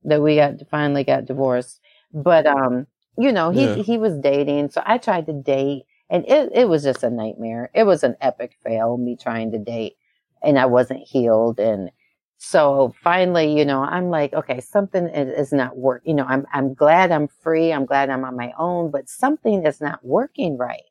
[0.04, 1.80] that we got finally got divorced.
[2.12, 2.86] But um,
[3.18, 3.74] you know, he yeah.
[3.76, 7.70] he was dating, so I tried to date, and it it was just a nightmare.
[7.74, 9.96] It was an epic fail, me trying to date,
[10.42, 11.90] and I wasn't healed, and
[12.38, 16.02] So finally, you know, I'm like, okay, something is not work.
[16.04, 17.72] You know, I'm I'm glad I'm free.
[17.72, 20.82] I'm glad I'm on my own, but something is not working right.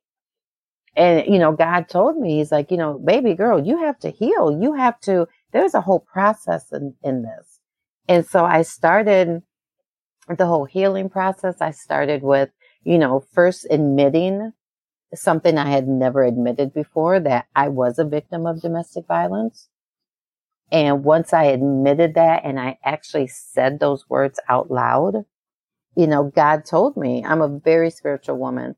[0.95, 4.11] And you know, God told me, He's like, you know, baby girl, you have to
[4.11, 4.57] heal.
[4.61, 5.27] You have to.
[5.53, 7.59] There's a whole process in in this.
[8.09, 9.43] And so I started
[10.29, 11.57] the whole healing process.
[11.61, 12.49] I started with,
[12.83, 14.53] you know, first admitting
[15.15, 19.69] something I had never admitted before that I was a victim of domestic violence.
[20.73, 25.25] And once I admitted that and I actually said those words out loud,
[25.97, 28.75] you know, God told me I'm a very spiritual woman.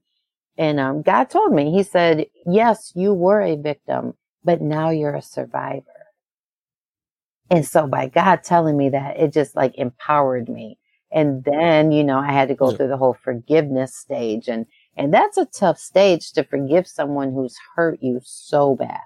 [0.57, 5.15] And um, God told me, He said, Yes, you were a victim, but now you're
[5.15, 5.85] a survivor.
[7.49, 10.79] And so by God telling me that, it just like empowered me.
[11.11, 14.65] And then, you know, I had to go through the whole forgiveness stage and
[14.97, 18.99] and that's a tough stage to forgive someone who's hurt you so bad.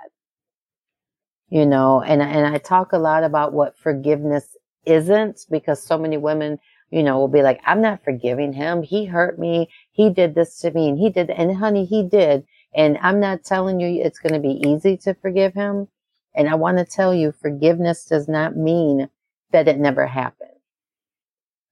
[1.50, 6.18] You know, and, and I talk a lot about what forgiveness isn't because so many
[6.18, 6.60] women,
[6.92, 8.84] you know, will be like, I'm not forgiving him.
[8.84, 9.70] He hurt me.
[9.92, 12.46] He did this to me and he did, and honey, he did.
[12.76, 15.88] And I'm not telling you it's going to be easy to forgive him.
[16.36, 19.10] And I want to tell you, forgiveness does not mean
[19.52, 20.52] that it never happened.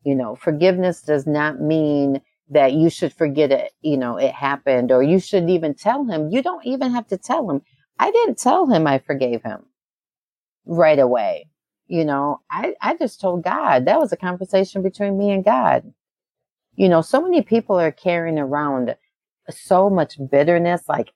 [0.03, 4.91] You know, forgiveness does not mean that you should forget it, you know, it happened,
[4.91, 6.29] or you shouldn't even tell him.
[6.31, 7.61] You don't even have to tell him.
[7.99, 9.65] I didn't tell him I forgave him
[10.65, 11.49] right away.
[11.87, 15.93] You know, I, I just told God that was a conversation between me and God.
[16.75, 18.95] You know, so many people are carrying around
[19.49, 21.11] so much bitterness, like,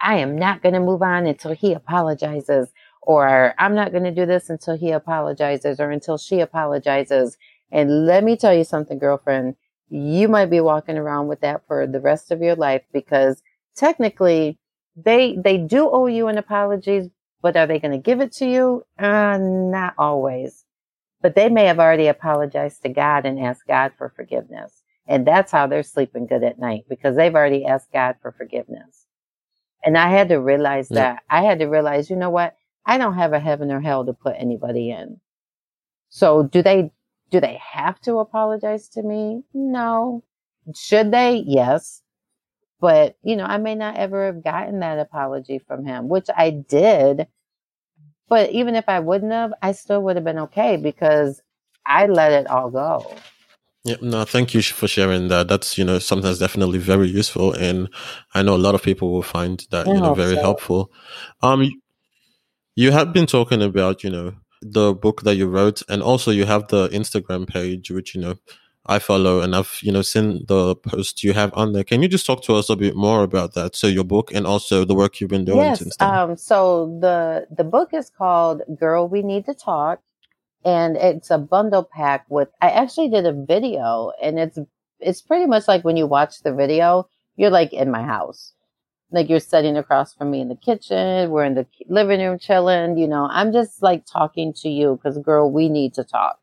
[0.00, 2.72] I am not going to move on until he apologizes,
[3.02, 7.38] or I'm not going to do this until he apologizes, or until she apologizes.
[7.72, 9.56] And let me tell you something, girlfriend
[9.90, 13.42] you might be walking around with that for the rest of your life because
[13.76, 14.58] technically
[14.96, 18.46] they they do owe you an apology but are they going to give it to
[18.46, 20.64] you uh, not always
[21.20, 25.50] but they may have already apologized to god and asked god for forgiveness and that's
[25.52, 29.06] how they're sleeping good at night because they've already asked god for forgiveness
[29.84, 31.14] and i had to realize yeah.
[31.14, 34.04] that i had to realize you know what i don't have a heaven or hell
[34.04, 35.18] to put anybody in
[36.10, 36.90] so do they
[37.32, 39.42] do they have to apologize to me?
[39.54, 40.22] No.
[40.76, 41.42] Should they?
[41.46, 42.01] Yes.
[42.82, 46.50] But, you know, I may not ever have gotten that apology from him, which I
[46.50, 47.28] did.
[48.28, 51.40] But even if I wouldn't have, I still would have been okay because
[51.86, 53.14] I let it all go.
[53.84, 55.46] Yeah, no, thank you for sharing that.
[55.46, 57.52] That's, you know, something that's definitely very useful.
[57.52, 57.88] And
[58.34, 60.42] I know a lot of people will find that, you know, very so.
[60.42, 60.92] helpful.
[61.40, 61.70] Um,
[62.74, 66.46] you have been talking about, you know, the book that you wrote, and also you
[66.46, 68.36] have the Instagram page, which you know
[68.86, 71.84] I follow, and I've you know seen the post you have on there.
[71.84, 73.76] Can you just talk to us a bit more about that?
[73.76, 76.00] So your book and also the work you've been doing yes.
[76.00, 80.00] Um, so the the book is called "Girl, We Need to Talk,"
[80.64, 82.48] and it's a bundle pack with.
[82.60, 84.58] I actually did a video, and it's
[84.98, 88.54] it's pretty much like when you watch the video, you're like in my house
[89.12, 91.30] like you're sitting across from me in the kitchen.
[91.30, 92.96] We're in the living room chilling.
[92.98, 96.38] You know, I'm just like talking to you because, girl, we need to talk.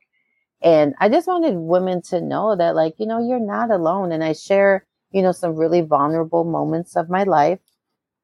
[0.61, 4.11] And I just wanted women to know that, like, you know, you're not alone.
[4.11, 7.59] And I share, you know, some really vulnerable moments of my life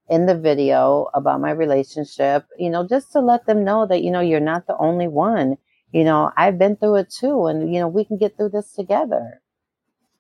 [0.10, 4.12] in the video about my relationship, you know, just to let them know that, you
[4.12, 5.58] know, you're not the only one.
[5.92, 7.48] You know, I've been through it too.
[7.48, 9.42] And, you know, we can get through this together.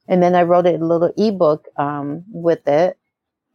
[0.07, 2.97] And then I wrote a little ebook um, with it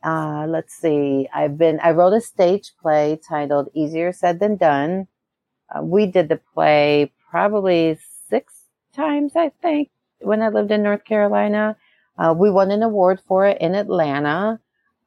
[0.03, 1.29] uh, let's see.
[1.35, 5.09] I've been, I wrote a stage play titled Easier Said Than Done.
[5.75, 7.99] Uh, we did the play probably
[8.93, 11.77] times, I think, when I lived in North Carolina.
[12.19, 14.61] Uh, we won an award for it in Atlanta.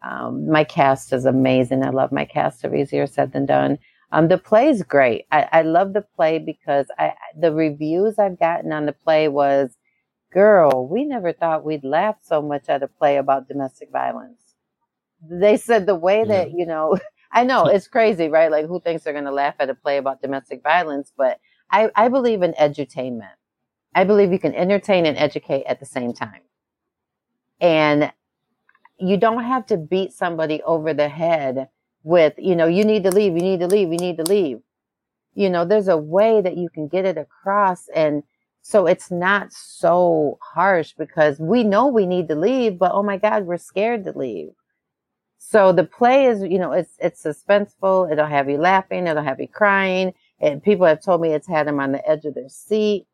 [0.03, 1.83] Um, my cast is amazing.
[1.83, 3.77] I love my cast of Easier Said Than Done.
[4.11, 5.25] Um, the play is great.
[5.31, 9.77] I, I love the play because I, the reviews I've gotten on the play was,
[10.33, 14.41] girl, we never thought we'd laugh so much at a play about domestic violence
[15.29, 16.97] they said the way that you know
[17.31, 19.97] i know it's crazy right like who thinks they're going to laugh at a play
[19.97, 21.39] about domestic violence but
[21.71, 23.35] i i believe in edutainment
[23.95, 26.41] i believe you can entertain and educate at the same time
[27.61, 28.11] and
[28.99, 31.69] you don't have to beat somebody over the head
[32.03, 34.59] with you know you need to leave you need to leave you need to leave
[35.35, 38.23] you know there's a way that you can get it across and
[38.61, 43.17] so it's not so harsh because we know we need to leave but oh my
[43.17, 44.49] god we're scared to leave
[45.39, 48.11] so the play is, you know, it's it's suspenseful.
[48.11, 49.07] It'll have you laughing.
[49.07, 50.13] It'll have you crying.
[50.41, 53.07] And people have told me it's had them on the edge of their seat.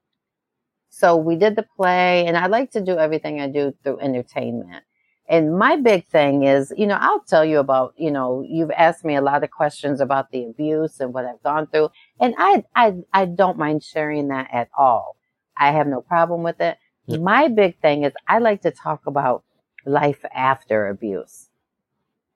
[0.90, 4.84] So we did the play, and I like to do everything I do through entertainment.
[5.30, 9.06] And my big thing is, you know, I'll tell you about, you know, you've asked
[9.06, 11.90] me a lot of questions about the abuse and what I've gone through.
[12.20, 15.18] And I, I, I don't mind sharing that at all.
[15.56, 16.80] I have no problem with it.
[17.06, 17.22] Yep.
[17.22, 19.44] My big thing is I like to talk about
[19.86, 21.50] life after abuse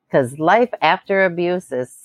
[0.07, 1.97] because life after abuse is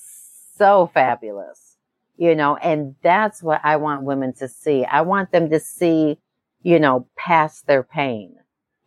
[0.57, 1.76] so fabulous,
[2.16, 4.84] you know, and that's what I want women to see.
[4.86, 6.18] I want them to see,
[6.62, 8.36] you know, past their pain.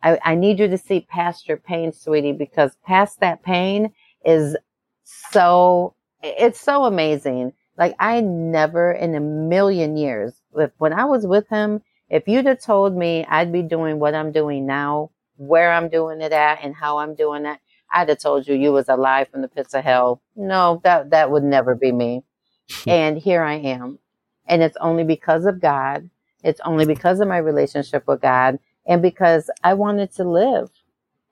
[0.02, 3.92] I, I need you to see past your pain, sweetie, because past that pain
[4.24, 4.56] is
[5.04, 7.52] so, it's so amazing.
[7.78, 12.46] Like I never in a million years, if, when I was with him, if you'd
[12.46, 16.58] have told me I'd be doing what I'm doing now, where I'm doing it at
[16.62, 17.58] and how I'm doing it,
[17.90, 20.20] I'd have told you you was alive from the pits of hell.
[20.36, 22.24] No, that, that would never be me.
[22.86, 23.98] and here I am.
[24.46, 26.10] And it's only because of God.
[26.42, 30.70] It's only because of my relationship with God and because I wanted to live.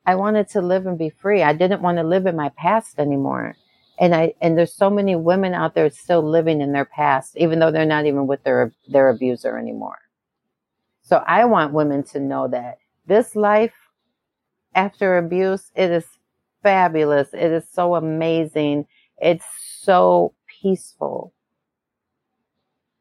[0.06, 1.42] I wanted to live and be free.
[1.42, 3.56] I didn't want to live in my past anymore.
[3.98, 7.58] And I and there's so many women out there still living in their past, even
[7.58, 9.98] though they're not even with their their abuser anymore.
[11.02, 13.74] So I want women to know that this life
[14.74, 16.06] after abuse, it is
[16.62, 17.28] fabulous.
[17.34, 18.86] It is so amazing.
[19.18, 19.44] It's
[19.80, 21.34] so peaceful.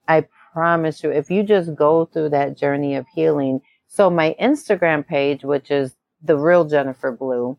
[0.07, 5.05] I promise you, if you just go through that journey of healing, so my Instagram
[5.05, 7.57] page, which is the real Jennifer Blue,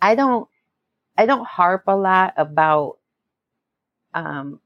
[0.00, 0.48] I don't,
[1.16, 2.98] I don't harp a lot about,
[4.14, 4.60] um,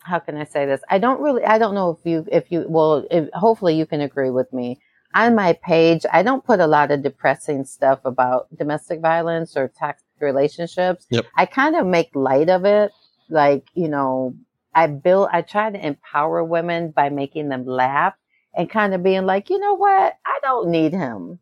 [0.00, 0.80] how can I say this?
[0.90, 4.00] I don't really, I don't know if you, if you, well, if, hopefully you can
[4.00, 4.80] agree with me.
[5.14, 9.68] On my page, I don't put a lot of depressing stuff about domestic violence or
[9.68, 11.06] toxic relationships.
[11.10, 11.26] Yep.
[11.36, 12.92] I kind of make light of it.
[13.28, 14.34] Like, you know,
[14.74, 18.14] I build, I try to empower women by making them laugh
[18.54, 20.14] and kind of being like, you know what?
[20.24, 21.38] I don't need him.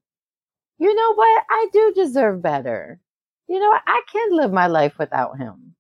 [0.78, 1.44] You know what?
[1.50, 3.00] I do deserve better.
[3.48, 5.74] You know, I can live my life without him.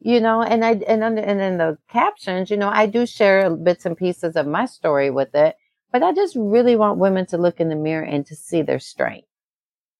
[0.00, 3.48] You know, and I, and under, and in the captions, you know, I do share
[3.54, 5.54] bits and pieces of my story with it,
[5.92, 8.80] but I just really want women to look in the mirror and to see their
[8.80, 9.28] strength.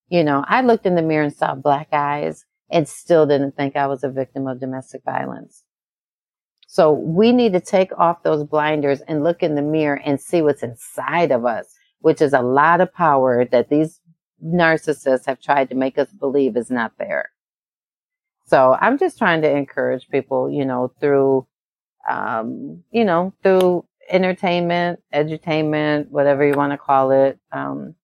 [0.08, 3.76] You know, I looked in the mirror and saw black eyes and still didn't think
[3.76, 5.62] I was a victim of domestic violence.
[6.72, 10.40] So we need to take off those blinders and look in the mirror and see
[10.40, 11.66] what's inside of us,
[12.00, 14.00] which is a lot of power that these
[14.42, 17.28] narcissists have tried to make us believe is not there.
[18.46, 21.46] So I'm just trying to encourage people, you know, through,
[22.08, 27.38] um, you know, through entertainment, edutainment, whatever you want to call it.
[27.52, 27.96] Um,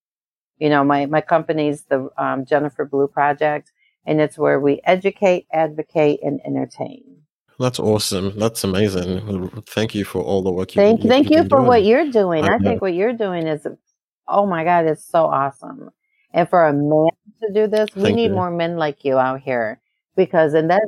[0.59, 3.71] you know, my, my company's the um, Jennifer Blue Project,
[4.05, 7.18] and it's where we educate, advocate, and entertain.
[7.59, 8.39] That's awesome.
[8.39, 9.49] That's amazing.
[9.67, 11.67] Thank you for all the work you Thank, you, thank you for doing.
[11.67, 12.45] what you're doing.
[12.45, 13.67] I, I think what you're doing is,
[14.29, 15.89] oh my God, it's so awesome.
[16.33, 17.09] And for a man
[17.43, 18.35] to do this, we thank need you.
[18.35, 19.81] more men like you out here
[20.15, 20.83] because, and that,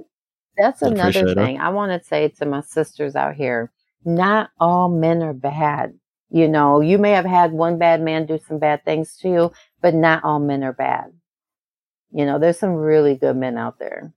[0.57, 1.59] that's another thing it.
[1.59, 3.71] I want to say to my sisters out here.
[4.05, 5.93] Not all men are bad.
[6.29, 9.51] You know, you may have had one bad man do some bad things to you,
[9.81, 11.11] but not all men are bad.
[12.11, 14.13] You know, there's some really good men out there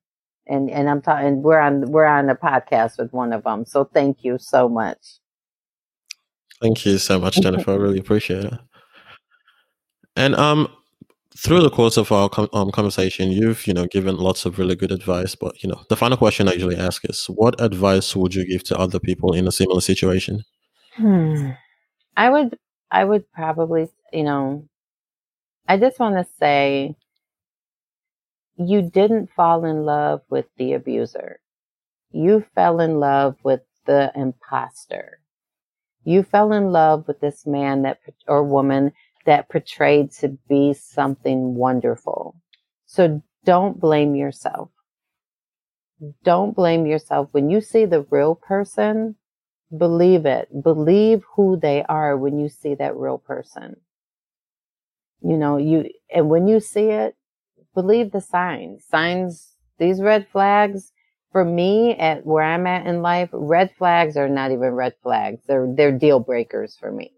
[0.47, 1.43] and and I'm talking.
[1.43, 3.65] We're on we're on a podcast with one of them.
[3.65, 5.19] So thank you so much.
[6.61, 7.73] Thank you so much, Jennifer.
[7.73, 8.55] I really appreciate it.
[10.17, 10.69] And um,
[11.37, 14.77] through the course of our com- um, conversation, you've you know given lots of really
[14.77, 15.35] good advice.
[15.35, 18.65] But you know, the final question I usually ask is, what advice would you give
[18.65, 20.43] to other people in a similar situation?
[20.95, 21.51] Hmm.
[22.17, 22.59] I would
[22.91, 24.69] I would probably you know,
[25.69, 26.95] I just want to say
[28.57, 31.41] you didn't fall in love with the abuser.
[32.11, 35.19] You fell in love with the imposter.
[36.05, 37.99] You fell in love with this man that,
[38.29, 38.93] or woman
[39.27, 42.37] that portrayed to be something wonderful.
[42.87, 44.71] So don't blame yourself.
[46.23, 47.29] Don't blame yourself.
[47.33, 49.17] When you see the real person,
[49.77, 50.49] believe it.
[50.63, 53.77] Believe who they are when you see that real person.
[55.23, 57.17] You know, you, and when you see it,
[57.75, 58.85] believe the signs.
[58.85, 60.93] Signs, these red flags,
[61.33, 65.41] for me at where I'm at in life, red flags are not even red flags.
[65.47, 67.13] They're, they're deal breakers for me.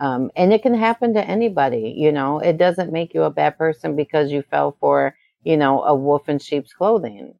[0.00, 3.56] Um, and it can happen to anybody, you know, it doesn't make you a bad
[3.56, 5.14] person because you fell for,
[5.44, 7.34] you know, a wolf in sheep's clothing.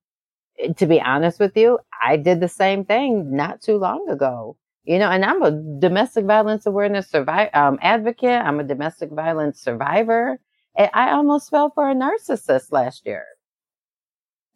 [0.76, 5.00] To be honest with you, I did the same thing not too long ago, you
[5.00, 5.50] know, and I'm a
[5.80, 8.40] domestic violence awareness survivor, um, advocate.
[8.40, 10.38] I'm a domestic violence survivor.
[10.76, 13.24] I almost fell for a narcissist last year.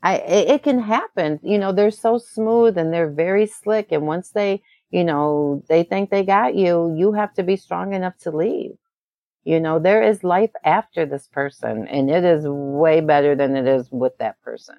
[0.03, 1.41] I, it, it can happen.
[1.43, 3.93] You know, they're so smooth and they're very slick.
[3.93, 7.95] And once they, you know, they think they got you, you have to be strong
[7.95, 8.77] enough to leave.
[9.45, 13.67] You know, there is life after this person, and it is way better than it
[13.67, 14.77] is with that person.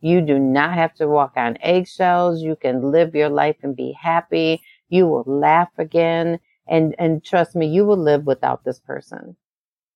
[0.00, 2.42] You do not have to walk on eggshells.
[2.42, 4.62] You can live your life and be happy.
[4.88, 6.38] You will laugh again.
[6.68, 9.36] And, and trust me, you will live without this person.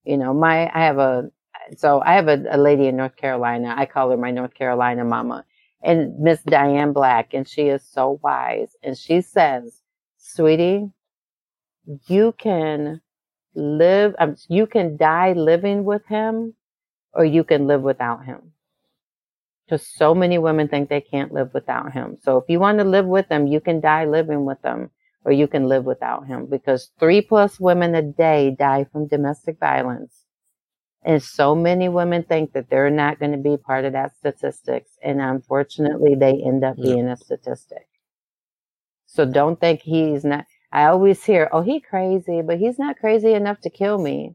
[0.04, 1.30] You know, my, I have a,
[1.76, 3.74] so I have a, a lady in North Carolina.
[3.76, 5.44] I call her my North Carolina mama
[5.82, 8.76] and Miss Diane Black, and she is so wise.
[8.82, 9.82] And she says,
[10.16, 10.90] sweetie,
[12.06, 13.00] you can
[13.54, 16.54] live, um, you can die living with him
[17.12, 18.52] or you can live without him.
[19.66, 22.16] Because so many women think they can't live without him.
[22.22, 24.90] So if you want to live with him, you can die living with him
[25.28, 29.58] or you can live without him because three plus women a day die from domestic
[29.60, 30.24] violence.
[31.04, 34.92] And so many women think that they're not going to be part of that statistics.
[35.02, 37.86] And unfortunately, they end up being a statistic.
[39.04, 40.46] So don't think he's not.
[40.72, 44.34] I always hear, oh, he crazy, but he's not crazy enough to kill me.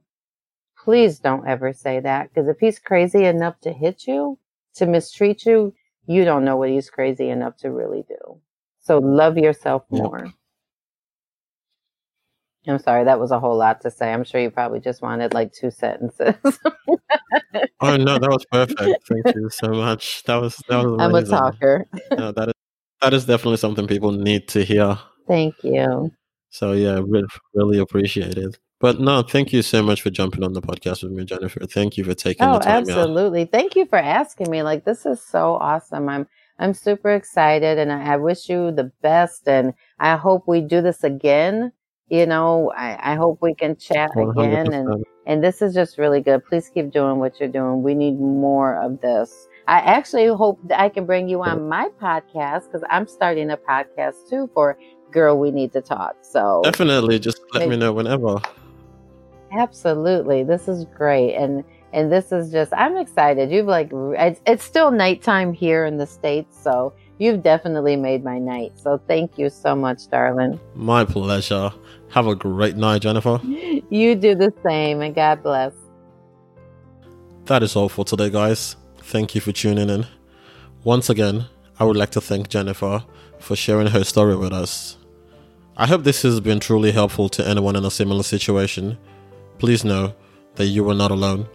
[0.78, 4.38] Please don't ever say that because if he's crazy enough to hit you,
[4.76, 5.74] to mistreat you,
[6.06, 8.40] you don't know what he's crazy enough to really do.
[8.80, 10.26] So love yourself more.
[10.26, 10.34] Yep.
[12.68, 14.14] I'm sorry, that was a whole lot to say.
[14.14, 16.36] I'm sure you probably just wanted like two sentences.
[17.82, 18.80] oh no, that was perfect.
[18.80, 20.24] Thank you so much.
[20.24, 20.94] That was that was.
[20.94, 21.02] Amazing.
[21.02, 21.88] I'm a talker.
[22.18, 22.54] no, that is
[23.02, 24.98] that is definitely something people need to hear.
[25.28, 26.12] Thank you.
[26.50, 28.58] So yeah, really, really appreciate it.
[28.80, 31.66] But no, thank you so much for jumping on the podcast with me, Jennifer.
[31.66, 32.82] Thank you for taking oh, the time.
[32.82, 33.44] absolutely.
[33.44, 33.52] Out.
[33.52, 34.64] Thank you for asking me.
[34.64, 36.08] Like this is so awesome.
[36.08, 36.28] I'm
[36.60, 39.48] I'm super excited, and I, I wish you the best.
[39.48, 41.74] And I hope we do this again
[42.10, 44.32] you know, I, I hope we can chat 100%.
[44.32, 44.74] again.
[44.74, 46.46] And, and this is just really good.
[46.46, 47.84] Please keep doing what you're doing.
[47.84, 49.48] We need more of this.
[49.68, 53.58] I actually hope that I can bring you on my podcast because I'm starting a
[53.58, 54.78] podcast too for
[55.12, 56.18] Girl We Need to Talk.
[56.22, 58.42] So definitely just let maybe, me know whenever.
[59.58, 60.44] Absolutely.
[60.44, 61.36] This is great.
[61.36, 63.52] And and this is just I'm excited.
[63.52, 68.40] You've like it's, it's still nighttime here in the States, so you've definitely made my
[68.40, 68.74] night.
[68.76, 70.60] So thank you so much, darling.
[70.76, 71.72] My pleasure.
[72.10, 73.40] Have a great night, Jennifer.
[73.90, 75.74] You do the same, and God bless.
[77.46, 78.76] That is all for today, guys.
[78.98, 80.08] Thank you for tuning in.
[80.84, 81.46] Once again,
[81.80, 83.04] I would like to thank Jennifer
[83.40, 84.98] for sharing her story with us.
[85.78, 88.98] I hope this has been truly helpful to anyone in a similar situation.
[89.60, 90.14] Please know
[90.56, 91.48] that you are not alone.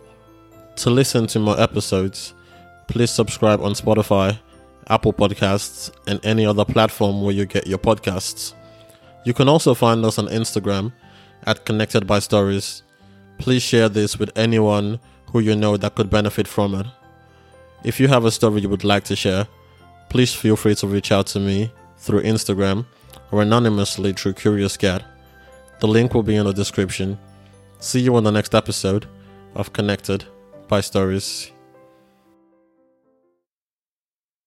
[0.76, 2.34] To listen to more episodes,
[2.88, 4.38] please subscribe on Spotify,
[4.88, 8.54] Apple Podcasts, and any other platform where you get your podcasts.
[9.24, 10.92] You can also find us on Instagram
[11.46, 12.82] at Connected by Stories.
[13.38, 14.98] Please share this with anyone
[15.32, 16.86] who you know that could benefit from it.
[17.84, 19.46] If you have a story you would like to share,
[20.08, 22.86] please feel free to reach out to me through Instagram
[23.30, 25.04] or anonymously through Curious Cat.
[25.80, 27.18] The link will be in the description.
[27.78, 29.06] See you on the next episode
[29.54, 30.24] of Connected
[30.66, 31.52] by Stories.